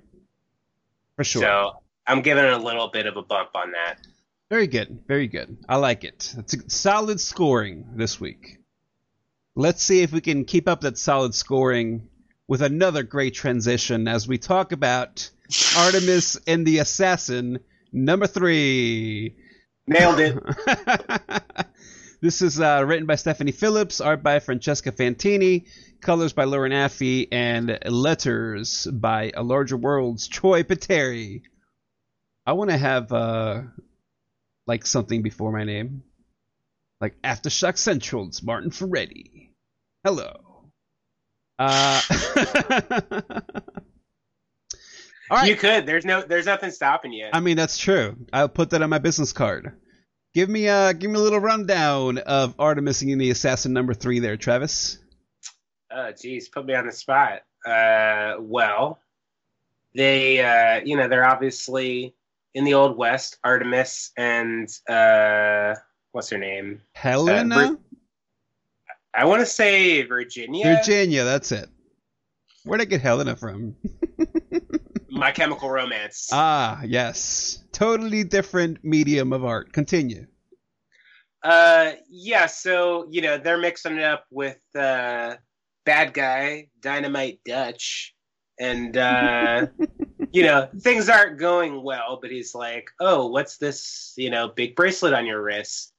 For 1.17 1.25
sure. 1.25 1.43
So 1.43 1.83
I'm 2.07 2.23
giving 2.23 2.45
it 2.45 2.53
a 2.53 2.59
little 2.59 2.89
bit 2.89 3.07
of 3.07 3.17
a 3.17 3.23
bump 3.23 3.51
on 3.55 3.73
that. 3.73 3.99
Very 4.51 4.67
good. 4.67 5.05
Very 5.07 5.29
good. 5.29 5.57
I 5.69 5.77
like 5.77 6.05
it. 6.05 6.35
It's 6.37 6.55
a 6.55 6.69
solid 6.69 7.21
scoring 7.21 7.93
this 7.95 8.21
week. 8.21 8.59
Let's 9.55 9.83
see 9.83 10.03
if 10.03 10.13
we 10.13 10.21
can 10.21 10.45
keep 10.45 10.69
up 10.69 10.81
that 10.83 10.99
solid 10.99 11.35
scoring 11.35 12.09
with 12.53 12.61
another 12.61 13.03
great 13.03 13.33
transition 13.33 14.07
as 14.07 14.29
we 14.29 14.37
talk 14.37 14.73
about 14.73 15.31
Artemis 15.75 16.37
and 16.47 16.67
the 16.67 16.81
Assassin, 16.81 17.59
number 17.95 18.27
three. 18.27 19.35
Nailed 19.87 20.21
it. 20.21 20.39
this 22.21 22.43
is 22.43 22.61
uh, 22.61 22.85
written 22.87 23.07
by 23.07 23.15
Stephanie 23.15 23.53
Phillips, 23.53 24.03
art 24.03 24.23
by 24.23 24.39
Francesca 24.39 24.93
Fantini, 24.93 25.65
colors 26.03 26.35
by 26.35 26.45
Lauren 26.45 26.73
Affe, 26.73 27.27
and 27.33 27.79
letters 27.87 28.87
by 28.87 29.33
A 29.35 29.43
Larger 29.43 29.79
World's 29.79 30.29
Troy 30.29 30.63
Peteri. 30.63 31.45
I 32.45 32.53
want 32.53 32.69
to 32.69 32.77
have 32.77 33.11
uh, 33.13 33.63
like 34.67 34.85
something 34.85 35.23
before 35.23 35.53
my 35.53 35.65
name, 35.65 36.03
like 37.01 37.15
Aftershock 37.23 37.79
Central's 37.79 38.43
Martin 38.43 38.71
Ferretti. 38.71 39.55
Hello. 40.05 40.52
Uh, 41.59 42.01
all 45.31 45.39
right. 45.39 45.49
You 45.49 45.57
could. 45.57 45.87
There's 45.87 46.05
no. 46.05 46.23
There's 46.23 46.47
nothing 46.47 46.71
stopping 46.71 47.13
you. 47.13 47.29
I 47.33 47.41
mean, 47.41 47.57
that's 47.57 47.79
true. 47.79 48.17
I'll 48.33 48.49
put 48.49 48.71
that 48.71 48.83
on 48.83 48.91
my 48.91 48.99
business 48.99 49.33
card. 49.33 49.73
Give 50.35 50.49
me 50.49 50.67
a 50.67 50.95
give 50.95 51.11
me 51.11 51.19
a 51.19 51.23
little 51.23 51.41
rundown 51.41 52.19
of 52.19 52.55
Artemis 52.59 53.03
and 53.03 53.21
the 53.21 53.31
Assassin 53.31 53.73
number 53.73 53.93
three 53.95 54.19
there, 54.19 54.37
Travis. 54.37 54.99
Oh, 55.91 56.11
geez, 56.13 56.49
put 56.49 56.65
me 56.65 56.75
on 56.75 56.87
the 56.87 56.93
spot. 56.93 57.43
Uh, 57.67 58.37
well, 58.41 58.99
they, 59.95 60.41
uh, 60.41 60.81
you 60.85 60.97
know, 60.97 61.07
they're 61.07 61.27
obviously 61.27 62.15
in 62.55 62.65
the 62.65 62.75
old 62.75 62.97
west. 62.97 63.39
Artemis 63.45 64.11
and 64.17 64.69
uh, 64.89 65.75
what's 66.13 66.31
her 66.31 66.39
name? 66.39 66.81
Helena, 66.95 67.55
Vir- 67.55 67.79
I 69.15 69.25
want 69.27 69.41
to 69.41 69.47
say 69.47 70.03
Virginia. 70.03 70.77
Virginia. 70.77 71.25
That's 71.25 71.53
it. 71.53 71.69
Where'd 72.65 72.81
I 72.81 72.85
get 72.85 73.01
Helena 73.01 73.37
from? 73.37 73.77
My 75.11 75.31
Chemical 75.31 75.69
Romance. 75.69 76.31
Ah, 76.33 76.81
yes. 76.85 77.63
Totally 77.73 78.25
different 78.25 78.83
medium 78.83 79.33
of 79.33 79.45
art. 79.45 79.73
Continue. 79.73 80.27
Uh, 81.43 81.93
yeah. 82.09 82.47
So 82.47 83.07
you 83.11 83.21
know 83.21 83.37
they're 83.37 83.59
mixing 83.59 83.99
it 83.99 84.05
up 84.05 84.25
with 84.31 84.59
uh, 84.75 85.35
bad 85.85 86.15
guy 86.15 86.69
Dynamite 86.81 87.41
Dutch, 87.45 88.15
and 88.61 88.97
uh, 88.97 89.67
you 90.33 90.45
know 90.45 90.69
things 90.81 91.09
aren't 91.09 91.39
going 91.39 91.83
well. 91.83 92.19
But 92.23 92.31
he's 92.31 92.55
like, 92.55 92.91
"Oh, 93.01 93.27
what's 93.27 93.59
this? 93.59 94.15
You 94.17 94.31
know, 94.31 94.49
big 94.49 94.77
bracelet 94.77 95.15
on 95.15 95.27
your 95.27 95.43
wrist?" 95.43 95.92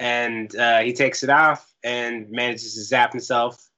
And 0.00 0.54
uh, 0.56 0.80
he 0.80 0.92
takes 0.92 1.22
it 1.22 1.30
off 1.30 1.72
and 1.84 2.30
manages 2.30 2.74
to 2.74 2.82
zap 2.82 3.12
himself 3.12 3.70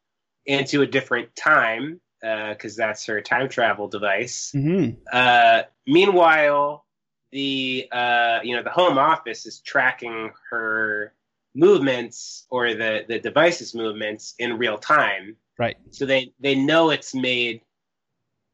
into 0.47 0.83
a 0.83 0.87
different 0.87 1.35
time 1.37 2.01
because 2.21 2.75
that's 2.77 3.05
her 3.07 3.21
time 3.21 3.49
travel 3.49 3.89
device. 3.89 4.51
hmm 4.53 4.91
Uh, 5.13 5.63
meanwhile, 5.87 6.85
the 7.33 7.89
uh, 7.93 8.41
you 8.43 8.57
know 8.57 8.63
the 8.63 8.71
home 8.71 8.99
office 8.99 9.47
is 9.47 9.61
tracking 9.61 10.33
her 10.51 11.13
movements 11.55 12.47
or 12.51 12.75
the 12.75 13.05
the 13.09 13.19
device's 13.19 13.75
movements 13.75 14.35
in 14.39 14.59
real 14.59 14.79
time, 14.79 15.37
Right. 15.59 15.77
so 15.91 16.07
they 16.07 16.33
they 16.41 16.55
know 16.55 16.91
it's 16.91 17.15
made 17.15 17.61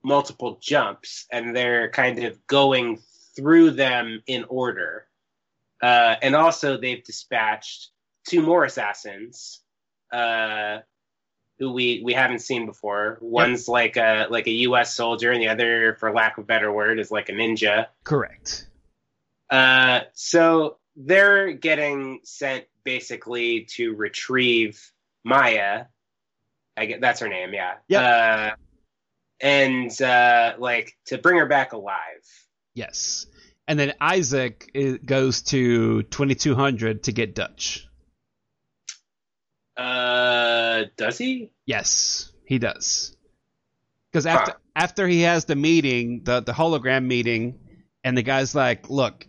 multiple 0.03 0.59
jumps, 0.61 1.27
and 1.31 1.55
they're 1.55 1.91
kind 1.91 2.25
of 2.25 2.45
going 2.47 2.99
through 3.37 3.71
them 3.71 4.23
in 4.27 4.45
order. 4.49 5.07
Uh, 5.83 6.15
and 6.23 6.35
also, 6.37 6.79
they've 6.79 7.03
dispatched 7.03 7.91
two 8.27 8.41
more 8.41 8.65
assassins. 8.65 9.61
Uh, 10.13 10.79
who 11.59 11.73
we, 11.73 12.03
we 12.05 12.13
haven't 12.13 12.41
seen 12.41 12.67
before. 12.67 13.19
One's 13.21 13.69
like 13.69 13.97
a 13.97 14.27
like 14.31 14.47
a 14.47 14.51
U.S. 14.51 14.95
soldier, 14.95 15.31
and 15.31 15.43
the 15.43 15.49
other, 15.49 15.97
for 16.01 16.13
lack 16.13 16.39
of 16.39 16.45
a 16.45 16.47
better 16.47 16.73
word, 16.73 16.99
is 16.99 17.11
like 17.11 17.29
a 17.29 17.33
ninja. 17.33 17.87
Correct. 18.05 18.67
Uh, 19.51 20.01
so 20.13 20.79
they're 20.97 21.53
getting 21.53 22.21
sent 22.25 22.65
basically 22.85 23.65
to 23.77 23.95
retrieve 23.95 24.93
Maya, 25.25 25.85
I 26.77 26.87
get 26.87 27.01
that's 27.01 27.21
her 27.21 27.29
name. 27.29 27.53
Yeah. 27.53 27.75
Yep. 27.89 28.03
Uh, 28.03 28.51
and 29.41 30.03
uh, 30.03 30.55
like 30.59 30.97
to 31.07 31.19
bring 31.19 31.39
her 31.39 31.47
back 31.47 31.73
alive. 31.73 32.25
Yes. 32.75 33.27
And 33.73 33.81
then 33.81 33.95
Isaac 34.03 34.71
i- 34.77 34.99
goes 35.03 35.41
to 35.45 36.03
2200 36.03 37.05
to 37.05 37.13
get 37.13 37.35
Dutch. 37.35 37.89
Uh, 39.75 40.85
does 40.99 41.17
he? 41.17 41.53
Yes, 41.65 42.31
he 42.45 42.59
does. 42.59 43.17
Because 44.11 44.27
after 44.27 44.51
Huh. 44.53 44.59
after 44.77 45.09
he 45.09 45.23
has 45.23 45.47
the 45.47 45.57
meeting, 45.57 46.23
the 46.25 46.41
the 46.41 46.53
hologram 46.53 47.07
meeting, 47.07 47.61
and 48.05 48.15
the 48.15 48.23
guy's 48.23 48.55
like, 48.55 48.91
"Look, 48.91 49.27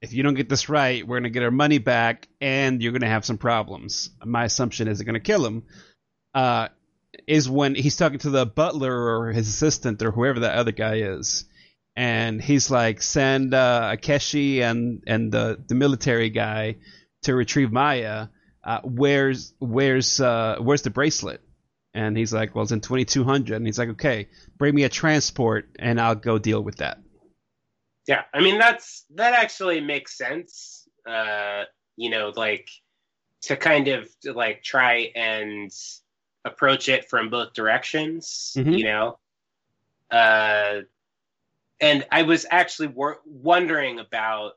if 0.00 0.14
you 0.14 0.22
don't 0.22 0.32
get 0.36 0.48
this 0.48 0.70
right, 0.70 1.06
we're 1.06 1.18
gonna 1.18 1.28
get 1.28 1.42
our 1.42 1.50
money 1.50 1.76
back, 1.76 2.28
and 2.40 2.82
you're 2.82 2.92
gonna 2.92 3.08
have 3.08 3.26
some 3.26 3.36
problems." 3.36 4.08
My 4.24 4.44
assumption 4.44 4.88
is 4.88 4.96
they're 5.00 5.04
gonna 5.04 5.20
kill 5.20 5.44
him. 5.44 5.64
Uh, 6.32 6.68
is 7.26 7.46
when 7.46 7.74
he's 7.74 7.96
talking 7.96 8.20
to 8.20 8.30
the 8.30 8.46
butler 8.46 9.18
or 9.20 9.32
his 9.32 9.48
assistant 9.48 10.00
or 10.00 10.12
whoever 10.12 10.40
that 10.40 10.54
other 10.56 10.72
guy 10.72 10.94
is, 11.00 11.44
and 11.96 12.40
he's 12.42 12.70
like, 12.70 13.02
"Send 13.02 13.54
uh, 13.54 13.94
Akeshi 13.96 14.60
and 14.60 15.02
and 15.06 15.32
the 15.32 15.62
the 15.66 15.74
military 15.74 16.30
guy 16.30 16.76
to 17.22 17.34
retrieve 17.34 17.72
Maya." 17.72 18.28
Uh, 18.64 18.80
where's 18.84 19.54
where's 19.58 20.20
uh, 20.20 20.56
where's 20.60 20.82
the 20.82 20.90
bracelet? 20.90 21.40
And 21.94 22.16
he's 22.16 22.32
like, 22.32 22.54
well, 22.54 22.62
it's 22.62 22.72
in 22.72 22.80
2200. 22.80 23.54
And 23.54 23.66
he's 23.66 23.78
like, 23.78 23.90
okay, 23.90 24.28
bring 24.56 24.74
me 24.74 24.84
a 24.84 24.88
transport 24.88 25.68
and 25.78 26.00
I'll 26.00 26.14
go 26.14 26.38
deal 26.38 26.62
with 26.62 26.76
that. 26.76 26.98
Yeah, 28.06 28.22
I 28.32 28.40
mean 28.40 28.58
that's 28.58 29.04
that 29.14 29.34
actually 29.34 29.80
makes 29.80 30.16
sense. 30.16 30.88
Uh, 31.06 31.64
you 31.96 32.10
know, 32.10 32.32
like 32.34 32.68
to 33.42 33.56
kind 33.56 33.88
of 33.88 34.08
like 34.24 34.62
try 34.62 35.10
and 35.14 35.70
approach 36.44 36.88
it 36.88 37.08
from 37.08 37.30
both 37.30 37.52
directions. 37.52 38.54
Mhm. 38.56 38.78
You 38.78 38.84
know, 38.84 39.18
uh, 40.10 40.80
and 41.82 42.06
I 42.10 42.22
was 42.22 42.46
actually 42.50 42.88
wor- 42.88 43.20
wondering 43.26 43.98
about 43.98 44.52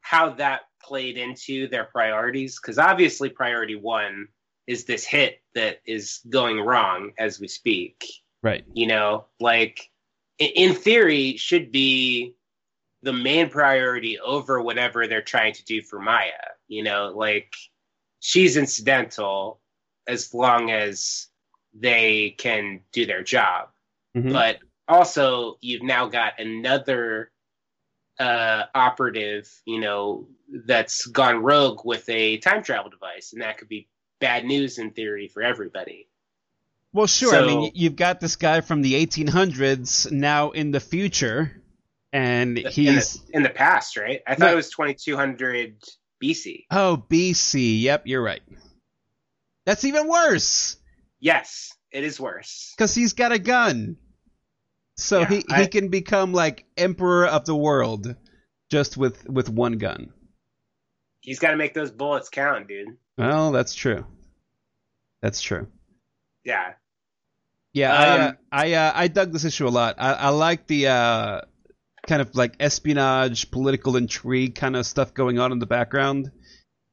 how 0.00 0.30
that 0.30 0.62
played 0.82 1.16
into 1.16 1.66
their 1.68 1.84
priorities 1.84 2.58
because 2.60 2.78
obviously 2.78 3.30
priority 3.30 3.76
one 3.76 4.28
is 4.66 4.84
this 4.84 5.04
hit 5.04 5.40
that 5.54 5.80
is 5.86 6.20
going 6.28 6.60
wrong 6.60 7.12
as 7.18 7.40
we 7.40 7.48
speak 7.48 8.04
Right. 8.42 8.64
you 8.74 8.86
know 8.86 9.24
like 9.40 9.90
in 10.38 10.74
theory 10.74 11.38
should 11.38 11.72
be 11.72 12.34
the 13.02 13.12
main 13.14 13.48
priority 13.48 14.18
over 14.18 14.60
whatever 14.60 15.06
they're 15.06 15.22
trying 15.22 15.54
to 15.54 15.64
do 15.64 15.80
for 15.80 15.98
maya 15.98 16.32
you 16.68 16.82
know 16.82 17.12
like 17.14 17.54
she's 18.20 18.58
incidental 18.58 19.60
as 20.06 20.34
long 20.34 20.70
as 20.70 21.28
they 21.72 22.34
can 22.36 22.80
do 22.92 23.06
their 23.06 23.22
job 23.22 23.68
Mhm. 24.14 24.32
but 24.32 24.58
also 24.88 25.56
you've 25.60 25.82
now 25.82 26.06
got 26.08 26.38
another 26.38 27.30
uh 28.18 28.62
operative 28.74 29.50
you 29.64 29.80
know 29.80 30.26
that's 30.66 31.06
gone 31.06 31.42
rogue 31.42 31.80
with 31.84 32.08
a 32.08 32.36
time 32.38 32.62
travel 32.62 32.90
device 32.90 33.32
and 33.32 33.42
that 33.42 33.58
could 33.58 33.68
be 33.68 33.88
bad 34.20 34.44
news 34.44 34.78
in 34.78 34.90
theory 34.92 35.28
for 35.28 35.42
everybody 35.42 36.08
Well, 36.92 37.08
sure. 37.08 37.34
I 37.34 37.44
mean, 37.44 37.72
you've 37.74 37.96
got 37.96 38.20
this 38.20 38.36
guy 38.36 38.60
from 38.60 38.82
the 38.82 38.94
1800s 39.04 40.12
now 40.12 40.52
in 40.52 40.70
the 40.70 40.78
future, 40.78 41.50
and 42.12 42.56
in 42.56 42.70
he's 42.70 43.14
the, 43.24 43.32
in 43.36 43.42
the 43.42 43.50
past, 43.50 43.96
right? 43.96 44.20
I 44.28 44.36
thought 44.36 44.52
it 44.52 44.54
was 44.54 44.70
2200 44.70 45.82
BC. 46.22 46.66
oh 46.70 47.02
BC. 47.10 47.80
Yep, 47.82 48.06
you're 48.06 48.22
right. 48.22 48.42
That's 49.66 49.84
even 49.84 50.06
worse 50.06 50.76
Yes, 51.18 51.72
it 51.90 52.04
is 52.04 52.20
worse. 52.20 52.72
because 52.76 52.94
he's 52.94 53.14
got 53.14 53.32
a 53.32 53.40
gun, 53.40 53.96
so 54.96 55.20
Yeah, 55.20 55.28
he 55.28 55.44
he 55.56 55.66
can 55.68 55.88
become 55.88 56.32
like 56.32 56.64
emperor 56.76 57.26
of 57.26 57.44
the 57.44 57.56
world 57.56 58.14
just 58.70 58.96
with 58.96 59.28
with 59.28 59.48
one 59.48 59.78
gun. 59.78 60.12
He's 61.20 61.38
got 61.38 61.52
to 61.52 61.56
make 61.56 61.72
those 61.74 61.90
bullets 61.90 62.28
count, 62.28 62.68
dude. 62.68 62.98
Well, 63.16 63.50
that's 63.52 63.74
true. 63.74 64.04
That's 65.22 65.40
true. 65.40 65.68
Yeah, 66.44 66.74
Yeah, 67.72 67.94
I 67.94 68.08
uh, 68.08 68.28
Um, 68.28 68.36
I, 68.52 68.72
uh, 68.74 68.92
I 68.94 69.08
dug 69.08 69.32
this 69.32 69.44
issue 69.44 69.66
a 69.66 69.70
lot. 69.70 69.96
I, 69.98 70.12
I 70.12 70.28
like 70.28 70.66
the 70.66 70.88
uh, 70.88 71.40
kind 72.06 72.20
of 72.20 72.34
like 72.34 72.56
espionage, 72.60 73.50
political 73.50 73.96
intrigue 73.96 74.54
kind 74.54 74.76
of 74.76 74.86
stuff 74.86 75.14
going 75.14 75.38
on 75.38 75.50
in 75.50 75.58
the 75.58 75.66
background. 75.66 76.30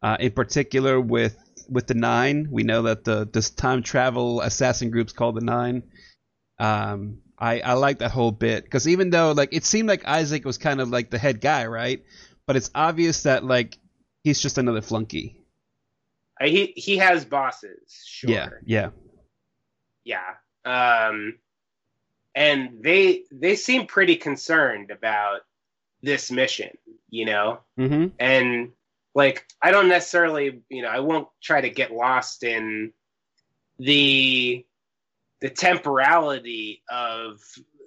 Uh, 0.01 0.17
in 0.19 0.31
particular, 0.31 0.99
with 0.99 1.37
with 1.69 1.87
the 1.87 1.93
Nine, 1.93 2.47
we 2.49 2.63
know 2.63 2.83
that 2.83 3.03
the 3.03 3.29
this 3.31 3.49
time 3.49 3.83
travel 3.83 4.41
assassin 4.41 4.91
group's 4.91 5.13
called 5.13 5.35
the 5.35 5.41
Nine. 5.41 5.83
Um, 6.57 7.19
I 7.41 7.59
I 7.59 7.73
like 7.73 7.99
that 7.99 8.11
whole 8.11 8.31
bit 8.31 8.63
because 8.63 8.87
even 8.87 9.09
though 9.09 9.31
like 9.31 9.49
it 9.51 9.65
seemed 9.65 9.89
like 9.89 10.07
Isaac 10.07 10.45
was 10.45 10.57
kind 10.57 10.79
of 10.79 10.89
like 10.89 11.09
the 11.09 11.17
head 11.17 11.41
guy, 11.41 11.65
right? 11.65 12.03
But 12.45 12.55
it's 12.55 12.69
obvious 12.75 13.23
that 13.23 13.43
like 13.43 13.77
he's 14.23 14.39
just 14.39 14.57
another 14.57 14.81
flunky. 14.81 15.43
Uh, 16.39 16.45
he 16.45 16.67
he 16.75 16.97
has 16.97 17.25
bosses. 17.25 18.03
Sure. 18.05 18.61
Yeah, 18.65 18.89
yeah, 20.05 20.23
yeah. 20.65 21.07
Um, 21.09 21.39
and 22.35 22.83
they 22.83 23.23
they 23.31 23.55
seem 23.55 23.87
pretty 23.87 24.15
concerned 24.17 24.91
about 24.91 25.41
this 26.03 26.29
mission, 26.31 26.69
you 27.09 27.25
know. 27.25 27.59
mm-hmm. 27.77 28.07
and 28.19 28.71
like 29.13 29.45
i 29.61 29.71
don't 29.71 29.89
necessarily 29.89 30.61
you 30.69 30.81
know 30.81 30.87
i 30.87 30.99
won't 30.99 31.27
try 31.41 31.59
to 31.59 31.69
get 31.69 31.91
lost 31.91 32.43
in 32.43 32.93
the 33.77 34.65
the 35.41 35.49
temporality 35.49 36.83
of 36.89 37.41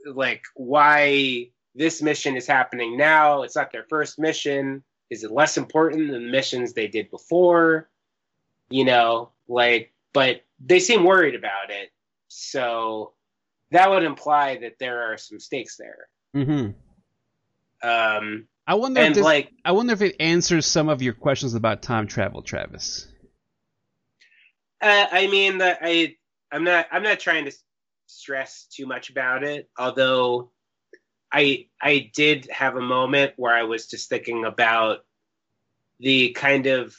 like 0.07 0.43
why 0.55 1.49
this 1.75 2.03
mission 2.03 2.37
is 2.37 2.47
happening 2.47 2.97
now. 2.97 3.43
It's 3.43 3.57
not 3.57 3.73
their 3.73 3.87
first 3.89 4.19
mission. 4.19 4.83
Is 5.11 5.25
it 5.25 5.31
less 5.31 5.57
important 5.57 6.11
than 6.11 6.25
the 6.25 6.31
missions 6.31 6.73
they 6.73 6.89
did 6.89 7.11
before? 7.11 7.89
You 8.71 8.85
know 8.85 9.31
like 9.49 9.93
but 10.13 10.43
they 10.65 10.79
seem 10.79 11.05
worried 11.05 11.35
about 11.35 11.71
it. 11.71 11.91
So 12.29 13.13
that 13.71 13.91
would 13.91 14.05
imply 14.05 14.59
that 14.59 14.79
there 14.79 15.13
are 15.13 15.17
some 15.17 15.41
stakes 15.41 15.77
there. 15.77 16.09
Mm-hmm. 16.35 17.89
um 17.89 18.47
I 18.67 18.75
wonder 18.75 19.03
if 19.03 19.15
this, 19.15 19.25
like 19.25 19.53
I 19.65 19.73
wonder 19.73 19.93
if 19.93 20.03
it 20.03 20.17
answers 20.19 20.67
some 20.67 20.89
of 20.89 21.03
your 21.03 21.13
questions 21.13 21.55
about 21.55 21.83
time 21.83 22.07
travel, 22.07 22.43
Travis. 22.43 23.07
Uh, 24.81 25.07
I 25.13 25.27
mean 25.29 25.59
that 25.59 25.79
I 25.83 26.17
I'm 26.55 26.63
not 26.63 26.87
I'm 26.93 27.03
not 27.03 27.19
trying 27.19 27.47
to 27.47 27.53
stress 28.07 28.67
too 28.71 28.87
much 28.87 29.11
about 29.11 29.43
it. 29.43 29.69
Although 29.77 30.51
I 31.33 31.67
I 31.83 32.13
did 32.15 32.49
have 32.51 32.77
a 32.77 32.81
moment 32.81 33.33
where 33.37 33.53
I 33.53 33.65
was 33.65 33.89
just 33.89 34.09
thinking 34.09 34.45
about 34.45 35.05
the 35.99 36.31
kind 36.31 36.67
of 36.67 36.95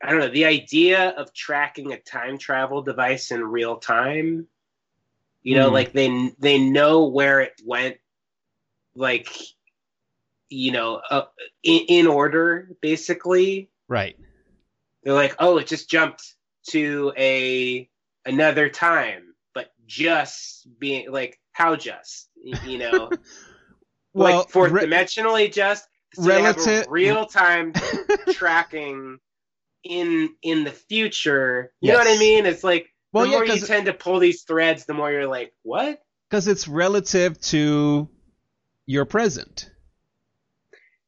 I 0.00 0.10
don't 0.12 0.20
know 0.20 0.28
the 0.28 0.44
idea 0.44 1.08
of 1.10 1.34
tracking 1.34 1.92
a 1.92 1.98
time 1.98 2.38
travel 2.38 2.82
device 2.82 3.32
in 3.32 3.42
real 3.42 3.78
time. 3.78 4.46
You 5.42 5.56
know, 5.56 5.68
Hmm. 5.68 5.74
like 5.74 5.92
they 5.92 6.32
they 6.38 6.58
know 6.60 7.06
where 7.08 7.40
it 7.40 7.60
went, 7.66 7.96
like 8.94 9.28
you 10.48 10.70
know, 10.70 11.00
uh, 11.10 11.24
in, 11.64 11.80
in 11.88 12.06
order 12.06 12.70
basically 12.80 13.68
Right. 13.88 14.16
they're 15.02 15.12
like, 15.12 15.34
oh, 15.40 15.58
it 15.58 15.66
just 15.66 15.90
jumped 15.90 16.22
to 16.68 17.12
a 17.16 17.90
another 18.28 18.68
time, 18.68 19.34
but 19.54 19.72
just 19.86 20.66
being 20.78 21.10
like, 21.10 21.38
how 21.52 21.76
just, 21.76 22.28
you 22.64 22.78
know, 22.78 23.10
Well, 24.14 24.38
like 24.38 24.50
fourth 24.50 24.72
re- 24.72 24.86
dimensionally 24.86 25.52
just. 25.52 25.86
So 26.14 26.24
relative- 26.26 26.86
real 26.88 27.26
time 27.26 27.72
tracking 28.32 29.18
in 29.84 30.30
in 30.42 30.64
the 30.64 30.70
future. 30.72 31.72
You 31.80 31.92
know 31.92 31.98
what 31.98 32.08
I 32.08 32.18
mean? 32.18 32.46
It's 32.46 32.64
like 32.64 32.88
Well, 33.12 33.24
the 33.24 33.30
yeah, 33.30 33.36
more 33.36 33.44
you 33.46 33.60
tend 33.60 33.86
to 33.86 33.92
pull 33.92 34.18
these 34.18 34.42
threads, 34.42 34.86
the 34.86 34.94
more 34.94 35.10
you're 35.12 35.26
like, 35.26 35.52
what? 35.62 36.00
because 36.28 36.46
it's 36.48 36.68
relative 36.68 37.40
to 37.40 38.08
your 38.86 39.04
present. 39.04 39.70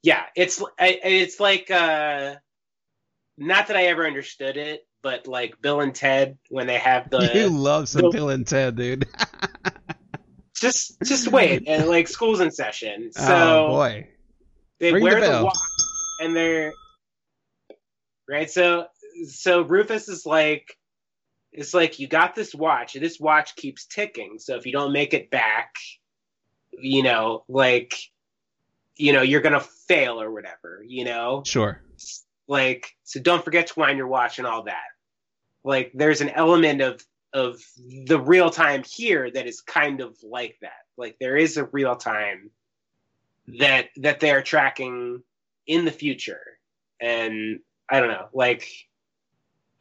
Yeah, 0.02 0.22
it's 0.36 0.62
it's 0.78 1.40
like 1.40 1.70
uh, 1.70 2.36
not 3.36 3.68
that 3.68 3.76
I 3.76 3.84
ever 3.86 4.06
understood 4.06 4.56
it, 4.56 4.86
but 5.02 5.26
like 5.26 5.60
Bill 5.60 5.80
and 5.80 5.94
Ted 5.94 6.38
when 6.48 6.66
they 6.66 6.78
have 6.78 7.10
the 7.10 7.30
you 7.34 7.48
love 7.48 7.88
some 7.88 8.02
the- 8.02 8.10
Bill 8.10 8.30
and 8.30 8.46
Ted, 8.46 8.76
dude. 8.76 9.06
just 10.54 11.00
just 11.04 11.28
wait 11.28 11.64
and 11.66 11.88
like 11.88 12.06
school's 12.06 12.40
in 12.40 12.50
session 12.50 13.10
oh, 13.16 13.26
so 13.26 13.34
oh 13.66 13.68
boy. 13.68 14.06
they 14.78 14.92
Ring 14.92 15.02
the 15.04 15.10
wear 15.10 15.20
the, 15.20 15.26
bell. 15.26 15.44
watch 15.44 15.56
and 16.18 16.36
they're 16.36 16.74
right 18.28 18.50
so 18.50 18.86
so 19.26 19.62
rufus 19.62 20.08
is 20.10 20.26
like 20.26 20.76
it's 21.52 21.72
like 21.72 21.98
you 21.98 22.06
got 22.06 22.34
this 22.34 22.54
watch 22.54 22.94
and 22.94 23.02
this 23.02 23.18
watch 23.18 23.56
keeps 23.56 23.86
ticking 23.86 24.38
so 24.38 24.56
if 24.56 24.66
you 24.66 24.72
don't 24.72 24.92
make 24.92 25.14
it 25.14 25.30
back 25.30 25.76
you 26.72 27.02
know 27.02 27.42
like 27.48 27.94
you 28.96 29.14
know 29.14 29.22
you're 29.22 29.40
gonna 29.40 29.60
fail 29.88 30.20
or 30.20 30.30
whatever 30.30 30.84
you 30.86 31.04
know 31.06 31.42
Sure. 31.46 31.80
Like 32.50 32.94
so 33.04 33.18
don't 33.18 33.42
forget 33.42 33.68
to 33.68 33.78
wind 33.78 33.96
your 33.96 34.08
watch 34.08 34.36
and 34.38 34.46
all 34.46 34.64
that 34.64 34.90
like 35.64 35.92
there's 35.94 36.20
an 36.20 36.30
element 36.30 36.80
of 36.80 37.02
of 37.32 37.60
the 38.06 38.18
real 38.18 38.50
time 38.50 38.82
here 38.84 39.30
that 39.30 39.46
is 39.46 39.60
kind 39.60 40.00
of 40.00 40.16
like 40.22 40.56
that. 40.62 40.84
Like 40.96 41.16
there 41.20 41.36
is 41.36 41.56
a 41.56 41.64
real 41.66 41.96
time 41.96 42.50
that 43.58 43.88
that 43.98 44.20
they 44.20 44.30
are 44.30 44.42
tracking 44.42 45.22
in 45.66 45.84
the 45.84 45.90
future, 45.90 46.42
and 47.00 47.60
I 47.88 48.00
don't 48.00 48.08
know, 48.08 48.28
like. 48.32 48.68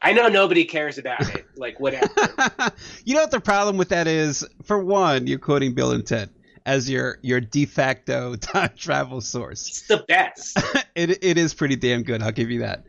I 0.01 0.13
know 0.13 0.29
nobody 0.29 0.63
cares 0.63 0.97
about 0.97 1.35
it. 1.35 1.45
Like 1.57 1.81
whatever. 1.81 2.07
you 3.03 3.15
know 3.15 3.19
what 3.19 3.31
the 3.31 3.41
problem 3.41 3.75
with 3.75 3.89
that 3.89 4.07
is? 4.07 4.47
For 4.63 4.81
one, 4.81 5.27
you're 5.27 5.39
quoting 5.39 5.73
Bill 5.73 5.91
and 5.91 6.07
Ted 6.07 6.29
as 6.69 6.87
your 6.87 7.17
your 7.23 7.41
de 7.41 7.65
facto 7.65 8.35
time 8.35 8.69
travel 8.77 9.21
source. 9.21 9.67
It's 9.67 9.87
the 9.87 10.05
best. 10.07 10.59
it 10.95 11.23
it 11.23 11.37
is 11.37 11.55
pretty 11.55 11.75
damn 11.75 12.03
good. 12.03 12.21
I'll 12.21 12.31
give 12.31 12.51
you 12.51 12.59
that. 12.59 12.83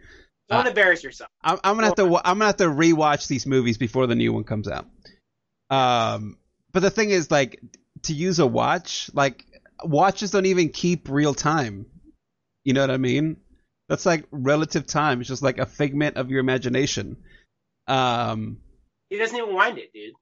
Don't 0.50 0.66
uh, 0.66 0.68
embarrass 0.68 1.02
yourself. 1.02 1.30
I'm, 1.42 1.58
I'm, 1.64 1.76
gonna 1.76 1.86
have 1.86 1.94
to 1.96 2.04
I'm 2.04 2.38
gonna 2.38 2.46
have 2.46 2.56
to 2.58 2.64
rewatch 2.64 3.26
these 3.26 3.46
movies 3.46 3.78
before 3.78 4.06
the 4.06 4.14
new 4.14 4.32
one 4.34 4.44
comes 4.44 4.68
out. 4.68 4.86
Um, 5.70 6.36
but 6.72 6.80
the 6.80 6.90
thing 6.90 7.10
is, 7.10 7.30
like, 7.30 7.60
to 8.02 8.12
use 8.12 8.38
a 8.38 8.46
watch, 8.46 9.10
like 9.14 9.46
watches 9.82 10.32
don't 10.32 10.46
even 10.46 10.68
keep 10.68 11.08
real 11.08 11.32
time. 11.32 11.86
You 12.64 12.74
know 12.74 12.82
what 12.82 12.90
I 12.90 12.98
mean? 12.98 13.38
That's 13.88 14.04
like 14.04 14.26
relative 14.30 14.86
time. 14.86 15.20
It's 15.20 15.28
just 15.28 15.42
like 15.42 15.58
a 15.58 15.66
figment 15.66 16.16
of 16.16 16.30
your 16.30 16.40
imagination. 16.40 17.16
Um, 17.86 18.58
he 19.08 19.16
doesn't 19.16 19.36
even 19.36 19.54
wind 19.54 19.78
it, 19.78 19.92
dude. 19.94 20.14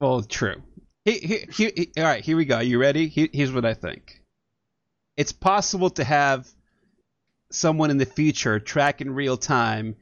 Well, 0.00 0.22
true. 0.22 0.62
He, 1.04 1.18
he, 1.18 1.46
he, 1.74 1.92
all 1.96 2.04
right, 2.04 2.24
here 2.24 2.36
we 2.36 2.44
go. 2.44 2.56
Are 2.56 2.62
you 2.62 2.78
ready? 2.78 3.08
here's 3.08 3.52
what 3.52 3.64
I 3.64 3.74
think. 3.74 4.22
It's 5.16 5.32
possible 5.32 5.90
to 5.90 6.04
have 6.04 6.48
someone 7.50 7.90
in 7.90 7.98
the 7.98 8.06
future 8.06 8.60
track 8.60 9.00
in 9.00 9.14
real 9.14 9.36
time 9.36 9.96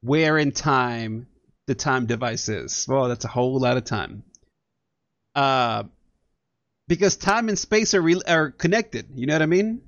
where 0.00 0.38
in 0.38 0.52
time 0.52 1.26
the 1.66 1.74
time 1.74 2.06
device 2.06 2.48
is. 2.48 2.86
Well, 2.88 3.08
that's 3.08 3.24
a 3.24 3.28
whole 3.28 3.60
lot 3.60 3.76
of 3.76 3.84
time. 3.84 4.24
Uh, 5.34 5.84
because 6.88 7.16
time 7.16 7.48
and 7.48 7.58
space 7.58 7.94
are 7.94 8.00
re- 8.00 8.22
are 8.26 8.50
connected. 8.50 9.06
You 9.14 9.26
know 9.26 9.34
what 9.34 9.42
I 9.42 9.46
mean? 9.46 9.82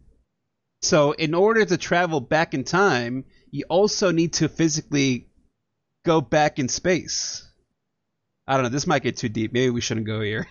So, 0.83 1.13
in 1.13 1.35
order 1.35 1.65
to 1.65 1.77
travel 1.77 2.21
back 2.21 2.55
in 2.55 2.65
time, 2.65 3.25
you 3.51 3.65
also 3.69 4.11
need 4.11 4.35
to 4.35 4.49
physically 4.49 5.29
go 6.05 6.21
back 6.21 6.59
in 6.59 6.69
space. 6.69 7.50
I 8.51 8.55
don't 8.55 8.65
know. 8.65 8.71
This 8.71 8.89
might 8.89 9.05
get 9.05 9.17
too 9.17 9.29
deep. 9.29 9.53
Maybe 9.53 9.71
we 9.71 9.81
shouldn't 9.81 10.09
go 10.09 10.21
here. 10.21 10.45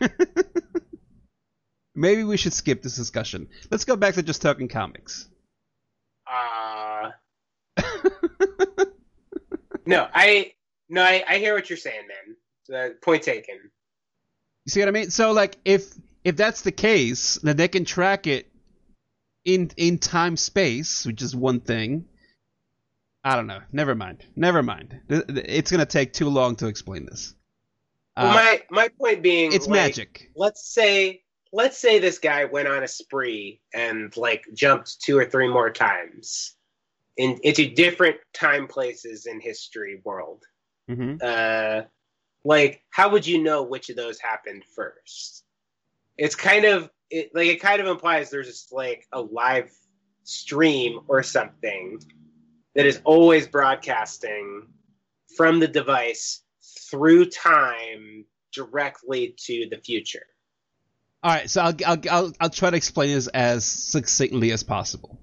Maybe 1.95 2.23
we 2.23 2.38
should 2.38 2.53
skip 2.53 2.81
this 2.81 2.95
discussion. 2.95 3.49
Let's 3.69 3.83
go 3.83 3.97
back 3.97 4.13
to 4.13 4.23
just 4.23 4.41
talking 4.41 4.69
comics. 4.69 5.27
Uh 6.25 7.12
No, 9.85 10.07
I 10.13 10.53
no, 10.88 11.03
I, 11.03 11.25
I 11.27 11.39
hear 11.39 11.53
what 11.53 11.69
you're 11.69 11.75
saying, 11.75 12.03
man. 12.69 12.95
point 13.01 13.23
taken. 13.23 13.55
You 14.63 14.69
see 14.69 14.79
what 14.79 14.88
I 14.88 14.93
mean? 14.93 15.09
So 15.09 15.33
like 15.33 15.57
if 15.65 15.93
if 16.23 16.38
that's 16.38 16.62
the 16.62 16.71
case, 16.71 17.38
then 17.43 17.57
they 17.57 17.67
can 17.67 17.83
track 17.83 18.27
it 18.27 18.49
in 19.43 19.71
in 19.75 19.97
time 19.97 20.38
space, 20.38 21.05
which 21.05 21.21
is 21.21 21.35
one 21.35 21.59
thing. 21.59 22.05
I 23.25 23.35
don't 23.35 23.47
know. 23.47 23.59
Never 23.73 23.93
mind. 23.93 24.23
Never 24.38 24.63
mind. 24.63 25.01
It's 25.09 25.69
gonna 25.69 25.85
take 25.85 26.13
too 26.13 26.29
long 26.29 26.55
to 26.57 26.67
explain 26.67 27.05
this. 27.05 27.35
Well, 28.19 28.32
uh, 28.32 28.34
my 28.34 28.62
my 28.69 28.88
point 28.89 29.23
being, 29.23 29.53
it's 29.53 29.67
like, 29.67 29.88
magic. 29.88 30.32
Let's 30.36 30.67
say 30.67 31.23
let's 31.51 31.77
say 31.77 31.99
this 31.99 32.19
guy 32.19 32.45
went 32.45 32.67
on 32.67 32.84
a 32.84 32.88
spree 32.88 33.62
and 33.73 34.15
like 34.17 34.45
jumped 34.53 35.01
two 35.01 35.17
or 35.17 35.25
three 35.25 35.47
more 35.47 35.71
times 35.71 36.55
in, 37.17 37.39
into 37.43 37.69
different 37.69 38.17
time 38.34 38.67
places 38.67 39.25
in 39.25 39.39
history 39.39 40.01
world. 40.03 40.43
Mm-hmm. 40.89 41.15
Uh, 41.21 41.88
like, 42.43 42.84
how 42.91 43.10
would 43.10 43.25
you 43.25 43.41
know 43.41 43.63
which 43.63 43.89
of 43.89 43.95
those 43.95 44.19
happened 44.19 44.63
first? 44.75 45.43
It's 46.17 46.36
kind 46.36 46.65
of 46.65 46.89
it, 47.10 47.32
like 47.34 47.47
it 47.47 47.62
kind 47.62 47.82
of 47.82 47.88
implies 47.88 48.29
there's 48.29 48.47
just 48.47 48.73
like 48.73 49.08
a 49.12 49.21
live 49.21 49.71
stream 50.23 50.99
or 51.08 51.23
something 51.23 51.99
that 52.75 52.86
is 52.86 53.01
always 53.03 53.47
broadcasting 53.47 54.67
from 55.36 55.60
the 55.60 55.67
device 55.67 56.43
through 56.89 57.25
time 57.25 58.25
directly 58.54 59.36
to 59.45 59.67
the 59.69 59.78
future. 59.78 60.25
All 61.21 61.32
right, 61.32 61.49
so 61.49 61.62
I'll, 61.62 61.75
I'll, 61.86 61.97
I'll, 62.10 62.34
I'll 62.39 62.49
try 62.49 62.69
to 62.69 62.78
explain 62.78 63.13
this 63.13 63.28
as 63.28 63.65
succinctly 63.65 64.52
as 64.52 64.63
possible. 64.63 65.19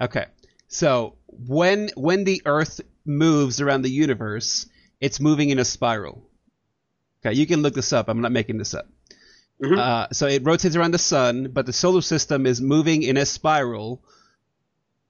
Okay, 0.00 0.26
so 0.68 1.16
when 1.28 1.90
when 1.94 2.24
the 2.24 2.42
Earth 2.46 2.80
moves 3.04 3.60
around 3.60 3.82
the 3.82 3.90
universe, 3.90 4.66
it's 5.00 5.20
moving 5.20 5.50
in 5.50 5.58
a 5.58 5.64
spiral. 5.64 6.28
Okay, 7.20 7.36
you 7.36 7.46
can 7.46 7.62
look 7.62 7.74
this 7.74 7.92
up. 7.92 8.08
I'm 8.08 8.20
not 8.20 8.32
making 8.32 8.58
this 8.58 8.74
up. 8.74 8.88
Mm-hmm. 9.62 9.78
Uh, 9.78 10.06
so 10.12 10.26
it 10.26 10.44
rotates 10.44 10.76
around 10.76 10.92
the 10.92 10.98
sun, 10.98 11.50
but 11.52 11.66
the 11.66 11.72
solar 11.72 12.02
system 12.02 12.46
is 12.46 12.60
moving 12.60 13.02
in 13.02 13.16
a 13.16 13.24
spiral 13.24 14.02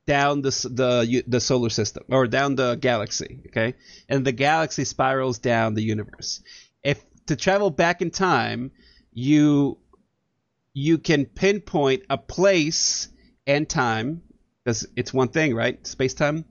down 0.06 0.42
the 0.42 0.50
the 0.50 1.24
the 1.26 1.40
solar 1.40 1.70
system 1.70 2.04
or 2.08 2.26
down 2.26 2.54
the 2.54 2.76
galaxy. 2.76 3.40
Okay, 3.48 3.74
and 4.08 4.24
the 4.24 4.32
galaxy 4.32 4.84
spirals 4.84 5.38
down 5.38 5.74
the 5.74 5.82
universe. 5.82 6.42
If 6.82 7.02
to 7.26 7.36
travel 7.36 7.70
back 7.70 8.02
in 8.02 8.10
time, 8.10 8.70
you 9.12 9.78
you 10.72 10.98
can 10.98 11.24
pinpoint 11.24 12.04
a 12.10 12.18
place 12.18 13.08
and 13.46 13.68
time 13.68 14.22
because 14.64 14.86
it's 14.96 15.14
one 15.14 15.28
thing, 15.28 15.54
right? 15.54 15.84
Space 15.86 16.14
time, 16.14 16.44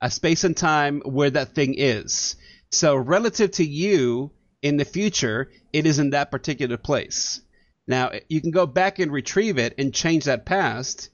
a 0.00 0.10
space 0.10 0.44
and 0.44 0.56
time 0.56 1.00
where 1.04 1.30
that 1.30 1.54
thing 1.54 1.74
is. 1.76 2.36
So 2.72 2.96
relative 2.96 3.52
to 3.52 3.64
you 3.64 4.32
in 4.62 4.76
the 4.76 4.84
future, 4.84 5.50
it 5.72 5.86
is 5.86 5.98
in 5.98 6.10
that 6.10 6.30
particular 6.30 6.76
place. 6.76 7.40
Now, 7.86 8.12
you 8.28 8.40
can 8.40 8.50
go 8.50 8.66
back 8.66 8.98
and 8.98 9.12
retrieve 9.12 9.58
it 9.58 9.74
and 9.78 9.94
change 9.94 10.24
that 10.24 10.46
past, 10.46 11.10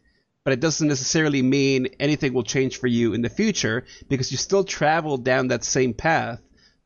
but 0.49 0.55
it 0.55 0.61
doesn't 0.61 0.89
necessarily 0.89 1.43
mean 1.43 1.89
anything 2.01 2.33
will 2.33 2.43
change 2.43 2.79
for 2.79 2.87
you 2.87 3.13
in 3.13 3.21
the 3.21 3.29
future 3.29 3.85
because 4.09 4.33
you 4.33 4.39
still 4.39 4.65
travel 4.65 5.19
down 5.19 5.49
that 5.49 5.63
same 5.63 5.93
path 5.93 6.41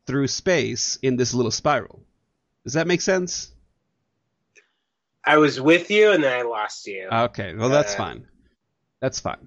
through 0.05 0.27
space 0.27 0.98
in 1.01 1.14
this 1.14 1.33
little 1.33 1.53
spiral. 1.53 2.03
Does 2.64 2.72
that 2.72 2.88
make 2.88 3.01
sense? 3.01 3.53
I 5.25 5.38
was 5.38 5.61
with 5.61 5.92
you 5.92 6.11
and 6.11 6.25
then 6.25 6.37
I 6.37 6.42
lost 6.42 6.88
you. 6.88 7.09
Okay, 7.09 7.55
well 7.55 7.68
that's 7.68 7.94
uh, 7.94 7.98
fine. 7.98 8.27
That's 8.98 9.20
fine. 9.20 9.46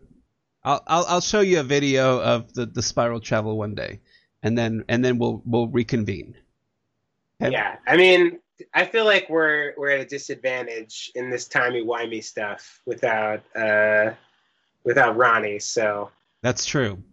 I'll, 0.63 0.81
I'll 0.87 1.05
I'll 1.09 1.19
show 1.19 1.41
you 1.41 1.59
a 1.59 1.63
video 1.63 2.21
of 2.21 2.53
the, 2.53 2.67
the 2.67 2.81
spiral 2.81 3.19
travel 3.19 3.57
one 3.57 3.75
day, 3.75 3.99
and 4.41 4.57
then 4.57 4.85
and 4.87 5.03
then 5.03 5.17
we'll 5.17 5.41
we'll 5.45 5.67
reconvene. 5.67 6.37
Yeah, 7.41 7.75
I 7.85 7.97
mean, 7.97 8.39
I 8.73 8.85
feel 8.85 9.05
like 9.05 9.29
we're 9.29 9.73
we're 9.77 9.91
at 9.91 9.99
a 9.99 10.05
disadvantage 10.05 11.11
in 11.15 11.29
this 11.29 11.47
timey 11.47 11.83
wimey 11.83 12.23
stuff 12.23 12.81
without 12.85 13.43
uh 13.55 14.11
without 14.83 15.17
Ronnie. 15.17 15.59
So 15.59 16.11
that's 16.41 16.65
true. 16.65 17.03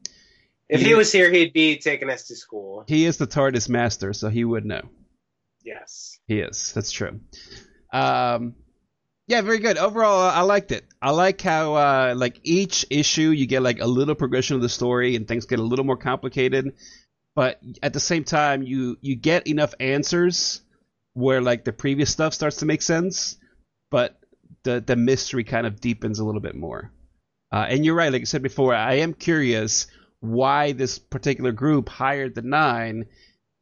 If 0.68 0.80
he, 0.80 0.88
he 0.88 0.94
was 0.94 1.12
here, 1.12 1.30
he'd 1.30 1.52
be 1.52 1.78
taking 1.78 2.08
us 2.10 2.28
to 2.28 2.36
school. 2.36 2.84
He 2.86 3.04
is 3.04 3.18
the 3.18 3.26
TARDIS 3.26 3.68
master, 3.68 4.12
so 4.12 4.28
he 4.28 4.44
would 4.44 4.64
know. 4.64 4.82
Yes, 5.64 6.18
he 6.26 6.40
is. 6.40 6.72
That's 6.72 6.90
true. 6.90 7.20
Um, 7.92 8.54
yeah, 9.26 9.42
very 9.42 9.58
good. 9.58 9.78
Overall, 9.78 10.20
I 10.20 10.42
liked 10.42 10.72
it. 10.72 10.84
I 11.00 11.10
like 11.10 11.40
how 11.40 11.74
uh, 11.74 12.14
like 12.16 12.40
each 12.42 12.86
issue 12.90 13.30
you 13.30 13.46
get 13.46 13.62
like 13.62 13.80
a 13.80 13.86
little 13.86 14.14
progression 14.14 14.56
of 14.56 14.62
the 14.62 14.68
story 14.68 15.16
and 15.16 15.28
things 15.28 15.46
get 15.46 15.58
a 15.58 15.62
little 15.62 15.84
more 15.84 15.96
complicated, 15.96 16.74
but 17.34 17.60
at 17.82 17.92
the 17.92 18.00
same 18.00 18.24
time 18.24 18.62
you 18.62 18.96
you 19.00 19.16
get 19.16 19.46
enough 19.46 19.74
answers 19.78 20.62
where 21.14 21.40
like 21.40 21.64
the 21.64 21.72
previous 21.72 22.10
stuff 22.10 22.34
starts 22.34 22.58
to 22.58 22.66
make 22.66 22.82
sense, 22.82 23.36
but 23.90 24.18
the 24.62 24.80
the 24.80 24.96
mystery 24.96 25.44
kind 25.44 25.66
of 25.66 25.80
deepens 25.80 26.18
a 26.18 26.24
little 26.24 26.40
bit 26.40 26.54
more. 26.54 26.90
Uh, 27.52 27.66
and 27.68 27.84
you're 27.84 27.94
right, 27.94 28.12
like 28.12 28.22
I 28.22 28.24
said 28.24 28.42
before, 28.42 28.74
I 28.74 28.94
am 28.94 29.12
curious 29.12 29.86
why 30.20 30.72
this 30.72 30.98
particular 30.98 31.52
group 31.52 31.88
hired 31.88 32.34
the 32.34 32.42
Nine 32.42 33.06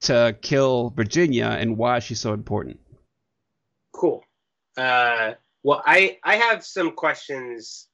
to 0.02 0.36
kill 0.40 0.90
Virginia 0.90 1.56
and 1.58 1.76
why 1.76 1.98
she's 1.98 2.20
so 2.20 2.32
important. 2.32 2.78
Cool. 3.92 4.22
Uh, 4.76 5.32
well, 5.62 5.82
I 5.84 6.18
I 6.22 6.36
have 6.36 6.64
some 6.64 6.92
questions 6.92 7.88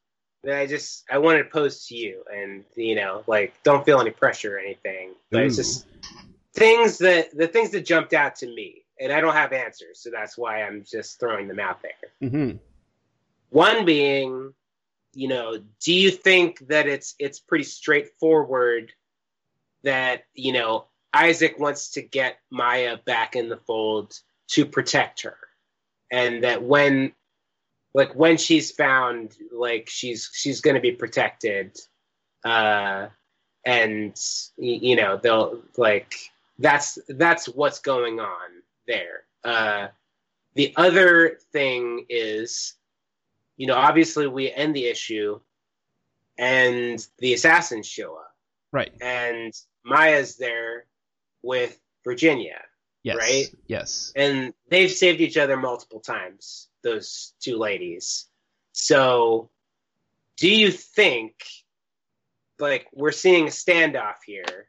that 0.44 0.58
I 0.58 0.66
just 0.66 1.04
I 1.10 1.18
wanted 1.18 1.44
to 1.44 1.50
pose 1.50 1.86
to 1.86 1.96
you, 1.96 2.22
and 2.32 2.64
you 2.76 2.94
know, 2.94 3.24
like 3.26 3.54
don't 3.62 3.84
feel 3.84 4.00
any 4.00 4.10
pressure 4.10 4.56
or 4.56 4.58
anything, 4.58 5.12
but 5.30 5.42
Ooh. 5.42 5.46
it's 5.46 5.56
just 5.56 5.86
things 6.54 6.98
that 6.98 7.36
the 7.36 7.48
things 7.48 7.70
that 7.70 7.84
jumped 7.84 8.12
out 8.12 8.36
to 8.36 8.46
me, 8.46 8.84
and 9.00 9.12
I 9.12 9.20
don't 9.20 9.34
have 9.34 9.52
answers, 9.52 10.00
so 10.00 10.10
that's 10.10 10.36
why 10.36 10.62
I'm 10.62 10.84
just 10.84 11.20
throwing 11.20 11.48
them 11.48 11.60
out 11.60 11.82
there. 11.82 12.28
Mm-hmm. 12.28 12.56
One 13.50 13.84
being, 13.84 14.52
you 15.14 15.28
know, 15.28 15.58
do 15.82 15.92
you 15.94 16.10
think 16.10 16.66
that 16.68 16.86
it's 16.86 17.14
it's 17.18 17.38
pretty 17.38 17.64
straightforward 17.64 18.92
that 19.82 20.24
you 20.34 20.52
know 20.52 20.86
Isaac 21.12 21.58
wants 21.58 21.92
to 21.92 22.02
get 22.02 22.38
Maya 22.50 22.98
back 23.04 23.36
in 23.36 23.48
the 23.48 23.58
fold 23.58 24.18
to 24.48 24.66
protect 24.66 25.22
her? 25.22 25.36
and 26.10 26.44
that 26.44 26.62
when 26.62 27.12
like 27.94 28.14
when 28.14 28.36
she's 28.36 28.70
found 28.70 29.34
like 29.52 29.88
she's 29.88 30.30
she's 30.32 30.60
going 30.60 30.74
to 30.74 30.80
be 30.80 30.92
protected 30.92 31.76
uh 32.44 33.06
and 33.64 34.16
you 34.56 34.96
know 34.96 35.16
they'll 35.16 35.60
like 35.76 36.14
that's 36.58 36.98
that's 37.08 37.46
what's 37.46 37.80
going 37.80 38.20
on 38.20 38.55
there. 38.86 39.24
Uh, 39.44 39.88
the 40.54 40.72
other 40.76 41.38
thing 41.52 42.06
is, 42.08 42.74
you 43.56 43.66
know, 43.66 43.74
obviously 43.76 44.26
we 44.26 44.50
end 44.50 44.74
the 44.74 44.86
issue, 44.86 45.40
and 46.38 47.06
the 47.18 47.34
assassins 47.34 47.86
show 47.86 48.16
up, 48.16 48.34
Right. 48.72 48.92
and 49.00 49.52
Maya's 49.84 50.36
there 50.36 50.86
with 51.42 51.78
Virginia, 52.04 52.62
Yes. 53.02 53.16
Right? 53.16 53.46
Yes. 53.66 54.12
and 54.16 54.52
they've 54.68 54.90
saved 54.90 55.20
each 55.20 55.36
other 55.36 55.56
multiple 55.56 56.00
times. 56.00 56.68
Those 56.82 57.34
two 57.40 57.56
ladies. 57.56 58.26
So, 58.72 59.50
do 60.36 60.48
you 60.50 60.70
think, 60.70 61.34
like, 62.58 62.86
we're 62.92 63.12
seeing 63.12 63.46
a 63.46 63.50
standoff 63.50 64.16
here, 64.26 64.68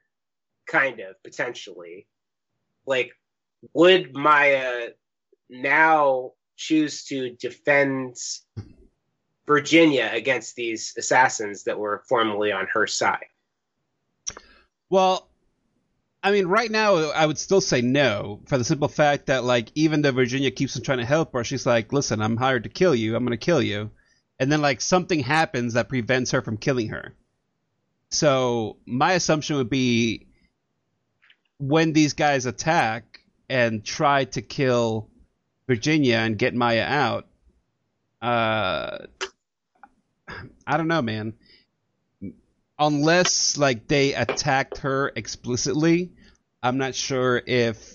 kind 0.65 0.99
of 0.99 1.21
potentially? 1.23 2.07
Like, 2.85 3.11
would 3.73 4.13
Maya 4.13 4.89
now 5.49 6.31
choose 6.55 7.03
to 7.05 7.31
defend 7.31 8.15
Virginia 9.45 10.09
against 10.13 10.55
these 10.55 10.93
assassins 10.97 11.63
that 11.63 11.79
were 11.79 12.03
formerly 12.09 12.51
on 12.51 12.67
her 12.73 12.87
side? 12.87 13.25
Well, 14.89 15.29
I 16.23 16.31
mean, 16.31 16.47
right 16.47 16.69
now 16.69 16.95
I 17.11 17.25
would 17.25 17.37
still 17.37 17.61
say 17.61 17.81
no 17.81 18.41
for 18.47 18.57
the 18.57 18.63
simple 18.63 18.87
fact 18.87 19.27
that, 19.27 19.43
like, 19.43 19.69
even 19.75 20.01
though 20.01 20.11
Virginia 20.11 20.51
keeps 20.51 20.75
on 20.75 20.83
trying 20.83 20.97
to 20.97 21.05
help 21.05 21.33
her, 21.33 21.43
she's 21.43 21.65
like, 21.65 21.93
"Listen, 21.93 22.21
I'm 22.21 22.37
hired 22.37 22.63
to 22.63 22.69
kill 22.69 22.95
you. 22.95 23.15
I'm 23.15 23.23
gonna 23.23 23.37
kill 23.37 23.61
you," 23.61 23.91
and 24.39 24.51
then 24.51 24.61
like 24.61 24.81
something 24.81 25.19
happens 25.19 25.73
that 25.73 25.89
prevents 25.89 26.31
her 26.31 26.41
from 26.41 26.57
killing 26.57 26.89
her. 26.89 27.15
So 28.09 28.77
my 28.85 29.13
assumption 29.13 29.57
would 29.57 29.69
be 29.69 30.27
when 31.59 31.93
these 31.93 32.13
guys 32.13 32.45
attack 32.45 33.21
and 33.49 33.83
try 33.83 34.25
to 34.25 34.41
kill 34.41 35.09
Virginia 35.67 36.17
and 36.17 36.37
get 36.37 36.53
Maya 36.53 36.83
out. 36.83 37.27
Uh, 38.21 38.99
I 40.65 40.77
don't 40.77 40.87
know, 40.87 41.01
man 41.01 41.33
unless 42.79 43.57
like 43.57 43.87
they 43.87 44.13
attacked 44.13 44.79
her 44.79 45.11
explicitly, 45.15 46.11
I'm 46.61 46.77
not 46.77 46.95
sure 46.95 47.41
if 47.45 47.93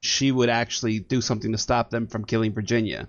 she 0.00 0.30
would 0.30 0.48
actually 0.48 1.00
do 1.00 1.20
something 1.20 1.52
to 1.52 1.58
stop 1.58 1.90
them 1.90 2.06
from 2.06 2.24
killing 2.24 2.52
Virginia. 2.52 3.08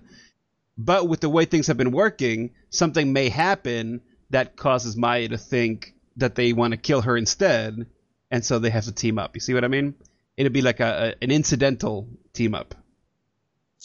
But 0.78 1.08
with 1.08 1.20
the 1.20 1.28
way 1.28 1.46
things 1.46 1.68
have 1.68 1.76
been 1.76 1.90
working, 1.90 2.50
something 2.70 3.12
may 3.12 3.28
happen 3.28 4.02
that 4.30 4.56
causes 4.56 4.96
Maya 4.96 5.28
to 5.28 5.38
think 5.38 5.94
that 6.16 6.34
they 6.34 6.52
want 6.52 6.72
to 6.72 6.76
kill 6.76 7.02
her 7.02 7.16
instead, 7.16 7.86
and 8.30 8.44
so 8.44 8.58
they 8.58 8.70
have 8.70 8.84
to 8.84 8.92
team 8.92 9.18
up. 9.18 9.34
You 9.34 9.40
see 9.40 9.54
what 9.54 9.64
I 9.64 9.68
mean? 9.68 9.94
It'd 10.36 10.52
be 10.52 10.62
like 10.62 10.80
a, 10.80 11.14
a 11.20 11.24
an 11.24 11.30
incidental 11.30 12.08
team 12.32 12.54
up. 12.54 12.74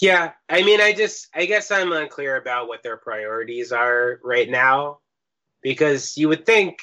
Yeah, 0.02 0.32
I 0.50 0.64
mean, 0.64 0.82
I 0.82 0.94
just, 0.94 1.28
I 1.34 1.46
guess 1.46 1.70
I'm 1.70 1.92
unclear 1.92 2.36
about 2.36 2.68
what 2.68 2.82
their 2.82 2.98
priorities 2.98 3.72
are 3.72 4.20
right 4.24 4.50
now, 4.50 5.00
because 5.62 6.18
you 6.18 6.28
would 6.30 6.46
think, 6.46 6.80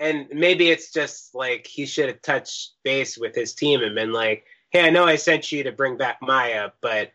and 0.00 0.26
maybe 0.32 0.68
it's 0.68 0.90
just 0.92 1.34
like 1.34 1.66
he 1.66 1.86
should 1.86 2.08
have 2.08 2.22
touched 2.22 2.72
base 2.82 3.16
with 3.16 3.34
his 3.34 3.54
team 3.54 3.82
and 3.82 3.94
been 3.94 4.12
like, 4.12 4.46
"Hey, 4.70 4.84
I 4.84 4.90
know 4.90 5.04
I 5.04 5.16
sent 5.16 5.52
you 5.52 5.62
to 5.64 5.72
bring 5.72 5.96
back 5.96 6.18
Maya, 6.22 6.70
but 6.80 7.12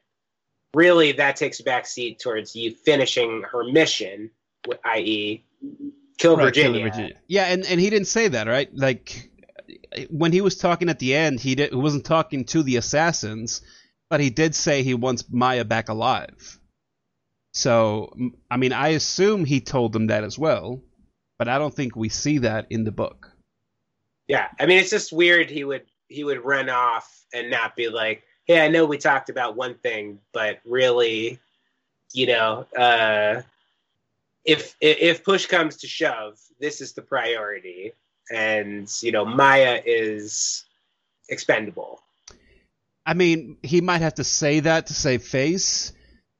really 0.74 1.12
that 1.14 1.36
takes 1.36 1.60
a 1.60 1.64
back 1.64 1.86
seat 1.86 2.20
towards 2.20 2.56
you 2.56 2.74
finishing 2.74 3.44
her 3.52 3.64
mission, 3.64 4.30
i.e., 4.86 5.44
kill 6.18 6.38
Right, 6.38 6.54
kill 6.54 6.74
Virginia." 6.74 7.16
Yeah, 7.28 7.46
and, 7.46 7.66
and 7.66 7.80
he 7.80 7.90
didn't 7.90 8.08
say 8.08 8.30
that, 8.30 8.48
right? 8.48 8.70
Like 8.74 9.32
when 10.10 10.32
he 10.32 10.42
was 10.42 10.58
talking 10.58 10.90
at 10.90 11.00
the 11.00 11.16
end, 11.16 11.40
he, 11.40 11.56
did, 11.56 11.72
he 11.72 11.76
wasn't 11.76 12.06
talking 12.06 12.46
to 12.46 12.64
the 12.64 12.78
assassins, 12.78 13.62
but 14.10 14.20
he 14.20 14.30
did 14.30 14.56
say 14.56 14.84
he 14.84 14.94
wants 14.94 15.26
Maya 15.30 15.66
back 15.66 15.90
alive. 15.90 16.60
So, 17.54 18.14
I 18.52 18.58
mean, 18.58 18.74
I 18.74 18.90
assume 18.90 19.46
he 19.46 19.62
told 19.62 19.94
them 19.94 20.08
that 20.08 20.24
as 20.24 20.38
well, 20.38 20.82
but 21.38 21.48
I 21.48 21.58
don't 21.58 21.74
think 21.74 21.96
we 21.96 22.10
see 22.10 22.40
that 22.40 22.68
in 22.70 22.84
the 22.84 22.92
book. 22.92 23.32
Yeah, 24.28 24.48
I 24.60 24.66
mean, 24.66 24.80
it's 24.80 24.90
just 24.90 25.14
weird. 25.14 25.50
He 25.50 25.64
would 25.64 25.86
he 26.08 26.24
would 26.24 26.44
run 26.44 26.70
off 26.70 27.26
and 27.34 27.50
not 27.50 27.76
be 27.76 27.90
like, 27.90 28.24
"Hey, 28.46 28.64
I 28.64 28.68
know 28.68 28.86
we 28.86 28.98
talked 28.98 29.30
about 29.30 29.56
one 29.56 29.76
thing, 29.76 30.20
but 30.34 30.60
really, 30.66 31.40
you 32.14 32.28
know, 32.28 32.66
uh, 32.78 33.44
if 34.44 34.76
if 34.82 34.98
if 35.00 35.24
push 35.24 35.46
comes 35.46 35.78
to 35.78 35.88
shove, 35.88 36.40
this 36.60 36.82
is 36.82 36.94
the 36.94 37.02
priority, 37.02 37.94
and 38.32 38.90
you 39.02 39.12
know, 39.12 39.26
Maya 39.26 39.82
is 39.86 40.66
expendable." 41.30 42.02
I 43.06 43.14
mean, 43.14 43.58
he 43.62 43.82
might 43.82 44.02
have 44.02 44.16
to 44.16 44.24
say 44.24 44.62
that 44.62 44.88
to 44.88 44.94
save 44.94 45.24
face, 45.24 45.94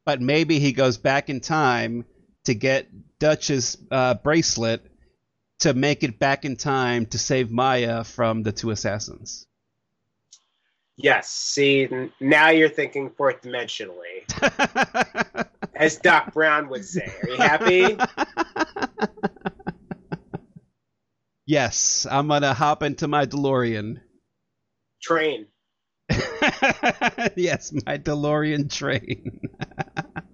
but 0.06 0.20
maybe 0.20 0.60
he 0.60 0.72
goes 0.72 0.98
back 0.98 1.30
in 1.30 1.40
time 1.40 2.06
to 2.46 2.56
get 2.56 2.88
Dutch's 3.20 3.78
uh, 3.92 4.16
bracelet 4.16 4.86
to 5.60 5.74
make 5.74 6.04
it 6.04 6.20
back 6.20 6.46
in 6.46 6.56
time 6.56 7.06
to 7.08 7.18
save 7.18 7.52
Maya 7.52 8.04
from 8.04 8.44
the 8.44 8.52
two 8.52 8.72
assassins. 8.72 9.48
Yes, 10.98 11.30
see, 11.30 11.88
n- 11.92 12.12
now 12.20 12.50
you're 12.50 12.70
thinking 12.70 13.10
fourth 13.10 13.42
dimensionally, 13.42 14.24
as 15.76 15.98
Doc 15.98 16.34
Brown 16.34 16.70
would 16.70 16.86
say. 16.86 17.12
Are 17.22 17.30
you 17.30 17.38
happy? 17.38 17.98
yes, 21.46 22.06
I'm 22.10 22.28
gonna 22.28 22.54
hop 22.54 22.84
into 22.84 23.08
my 23.08 23.26
DeLorean. 23.26 24.02
Train. 25.02 25.48
yes, 27.36 27.74
my 27.86 27.98
DeLorean 27.98 28.72
train. 28.72 29.40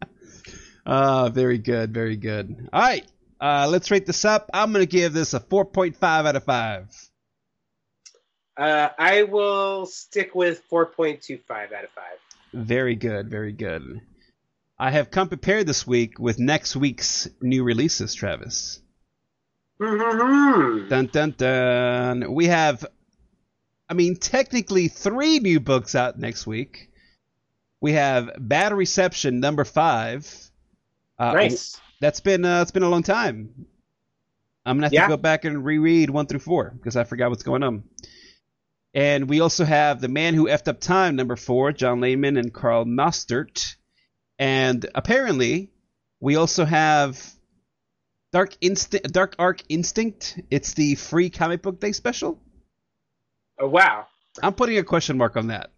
Ah, 0.83 1.29
very 1.29 1.59
good, 1.59 1.93
very 1.93 2.17
good. 2.17 2.69
All 2.73 2.81
right, 2.81 3.05
uh, 3.39 3.67
let's 3.69 3.91
rate 3.91 4.05
this 4.05 4.25
up. 4.25 4.49
I'm 4.53 4.73
gonna 4.73 4.85
give 4.85 5.13
this 5.13 5.33
a 5.33 5.39
4.5 5.39 5.95
out 6.01 6.35
of 6.35 6.43
five. 6.43 6.89
Uh, 8.57 8.89
I 8.97 9.23
will 9.23 9.85
stick 9.85 10.35
with 10.35 10.61
4.25 10.69 11.39
out 11.71 11.83
of 11.83 11.89
5. 11.91 12.03
Very 12.53 12.95
good, 12.95 13.29
very 13.29 13.53
good. 13.53 14.01
I 14.77 14.91
have 14.91 15.11
come 15.11 15.29
prepared 15.29 15.67
this 15.67 15.85
week 15.85 16.19
with 16.19 16.39
next 16.39 16.75
week's 16.75 17.29
new 17.41 17.63
releases, 17.63 18.13
Travis. 18.13 18.81
Mm-hmm. 19.81 20.89
Dun 20.89 21.07
dun 21.07 21.33
dun. 21.37 22.33
We 22.33 22.45
have, 22.47 22.85
I 23.89 23.93
mean, 23.93 24.15
technically 24.15 24.87
three 24.87 25.39
new 25.39 25.59
books 25.59 25.95
out 25.95 26.19
next 26.19 26.45
week. 26.45 26.89
We 27.79 27.93
have 27.93 28.29
Bad 28.37 28.73
Reception 28.73 29.39
number 29.39 29.63
five. 29.65 30.31
Uh, 31.17 31.33
Nice. 31.33 31.79
That's 31.99 32.19
been 32.19 32.45
uh, 32.45 32.61
it's 32.61 32.71
been 32.71 32.83
a 32.83 32.89
long 32.89 33.03
time. 33.03 33.65
I'm 34.65 34.77
gonna 34.77 34.87
have 34.87 34.93
Yeah. 34.93 35.03
to 35.07 35.09
go 35.09 35.17
back 35.17 35.45
and 35.45 35.65
reread 35.65 36.09
one 36.11 36.27
through 36.27 36.39
four 36.39 36.71
because 36.75 36.95
I 36.95 37.03
forgot 37.03 37.29
what's 37.31 37.43
going 37.43 37.63
on. 37.63 37.83
And 38.93 39.29
we 39.29 39.39
also 39.39 39.65
have 39.65 40.01
The 40.01 40.07
Man 40.09 40.33
Who 40.33 40.47
Effed 40.47 40.67
Up 40.67 40.79
Time, 40.79 41.15
number 41.15 41.35
four, 41.35 41.71
John 41.71 42.01
Layman 42.01 42.37
and 42.37 42.53
Karl 42.53 42.85
Mostert. 42.85 43.75
And 44.37 44.85
apparently, 44.93 45.71
we 46.19 46.35
also 46.35 46.65
have 46.65 47.19
Dark 48.31 48.55
Instinct, 48.61 49.11
Dark 49.11 49.35
Ark 49.39 49.61
Instinct. 49.69 50.39
It's 50.49 50.73
the 50.73 50.95
free 50.95 51.29
comic 51.29 51.61
book 51.61 51.79
day 51.79 51.91
special. 51.91 52.39
Oh, 53.59 53.67
wow. 53.67 54.07
I'm 54.41 54.53
putting 54.53 54.77
a 54.77 54.83
question 54.83 55.17
mark 55.17 55.35
on 55.35 55.47
that. 55.47 55.71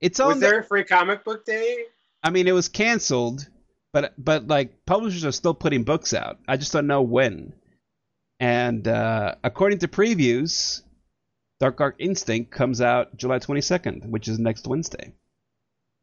It's 0.00 0.18
on. 0.20 0.28
Was 0.28 0.40
the- 0.40 0.46
there 0.46 0.60
a 0.60 0.64
free 0.64 0.84
comic 0.84 1.24
book 1.24 1.44
day? 1.44 1.84
I 2.22 2.30
mean, 2.30 2.48
it 2.48 2.52
was 2.52 2.68
canceled, 2.68 3.48
but 3.92 4.14
but 4.18 4.48
like 4.48 4.84
publishers 4.86 5.24
are 5.24 5.32
still 5.32 5.54
putting 5.54 5.84
books 5.84 6.14
out. 6.14 6.38
I 6.48 6.56
just 6.56 6.72
don't 6.72 6.86
know 6.86 7.02
when. 7.02 7.52
And 8.40 8.86
uh, 8.86 9.34
according 9.44 9.78
to 9.80 9.88
previews, 9.88 10.82
Dark 11.60 11.80
Ark 11.80 11.96
Instinct 11.98 12.50
comes 12.50 12.80
out 12.80 13.16
July 13.16 13.38
22nd, 13.40 14.06
which 14.06 14.28
is 14.28 14.38
next 14.38 14.66
Wednesday. 14.66 15.12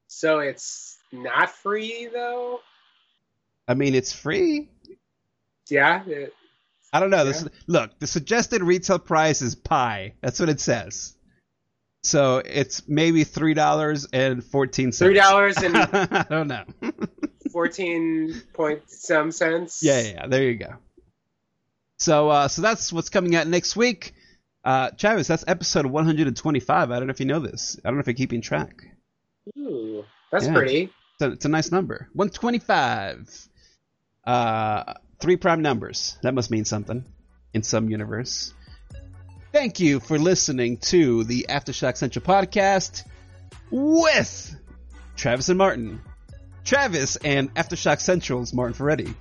So 0.07 0.39
it's 0.39 0.97
not 1.11 1.49
free, 1.49 2.09
though? 2.11 2.59
I 3.68 3.74
mean, 3.74 3.95
it's 3.95 4.13
free. 4.13 4.70
Yeah. 5.70 6.03
it- 6.05 6.34
I 6.93 6.99
don't 7.01 7.09
know. 7.09 7.26
This 7.26 7.45
look, 7.68 7.99
the 7.99 8.07
suggested 8.07 8.61
retail 8.63 8.99
price 8.99 9.41
is 9.41 9.53
pi. 9.55 10.13
That's 10.22 10.39
what 10.39 10.47
it 10.47 10.61
says. 10.61 11.13
So 12.03 12.38
it's 12.38 12.88
maybe 12.88 13.24
three 13.26 13.53
dollars 13.53 14.07
and 14.13 14.41
fourteen 14.43 14.91
cents. 14.93 15.11
$3 15.18 15.63
and 15.63 15.76
I 16.13 16.24
don't 16.30 16.47
know. 16.47 16.63
14 17.51 18.41
point 18.53 18.89
some 18.89 19.32
cents. 19.32 19.82
Yeah, 19.84 19.99
yeah, 20.01 20.07
yeah. 20.13 20.28
There 20.28 20.43
you 20.43 20.55
go. 20.55 20.76
So, 21.97 22.30
uh, 22.30 22.47
so 22.47 22.61
that's 22.61 22.91
what's 22.93 23.09
coming 23.09 23.36
out 23.36 23.47
next 23.47 23.76
week. 23.76 24.13
Uh, 24.63 24.89
Travis, 24.91 25.28
that's 25.28 25.43
episode 25.47 25.86
125. 25.86 26.91
I 26.91 26.97
don't 26.97 27.07
know 27.07 27.11
if 27.11 27.20
you 27.20 27.26
know 27.26 27.39
this. 27.39 27.80
I 27.84 27.89
don't 27.89 27.95
know 27.95 28.01
if 28.01 28.07
you're 28.07 28.13
keeping 28.13 28.41
track. 28.41 28.86
Ooh, 29.57 30.03
that's 30.32 30.45
Yeah. 30.47 30.53
pretty. 30.53 30.84
It's 31.13 31.22
a, 31.22 31.32
it's 31.32 31.45
a 31.45 31.49
nice 31.49 31.72
number. 31.72 32.09
125. 32.13 33.47
Uh, 34.26 34.93
three 35.20 35.38
prime 35.38 35.61
numbers. 35.61 36.18
That 36.22 36.34
must 36.34 36.51
mean 36.51 36.66
something 36.66 37.05
in 37.53 37.63
some 37.63 37.89
universe. 37.89 38.53
Thank 39.51 39.80
you 39.80 39.99
for 40.01 40.20
listening 40.20 40.78
to 40.78 41.24
the 41.24 41.45
Aftershock 41.49 41.95
Central 41.95 42.24
podcast. 42.26 43.03
with 43.72 44.55
Travis 45.16 45.49
and 45.49 45.57
Martin. 45.57 46.01
Travis 46.66 47.16
and 47.18 47.53
Aftershock 47.53 48.01
Central's 48.01 48.53
Martin 48.53 48.74
Ferretti. 48.74 49.13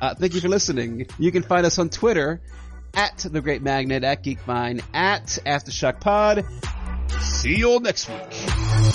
Uh, 0.00 0.14
thank 0.14 0.34
you 0.34 0.40
for 0.40 0.48
listening. 0.48 1.06
You 1.18 1.32
can 1.32 1.42
find 1.42 1.66
us 1.66 1.78
on 1.78 1.88
Twitter 1.88 2.40
at 2.94 3.18
The 3.18 3.40
Great 3.40 3.62
Magnet, 3.62 4.04
at 4.04 4.22
Geekvine, 4.22 4.82
at 4.92 5.26
Aftershock 5.46 6.00
Pod. 6.00 6.44
See 7.20 7.56
you 7.56 7.70
all 7.70 7.80
next 7.80 8.08
week. 8.08 8.93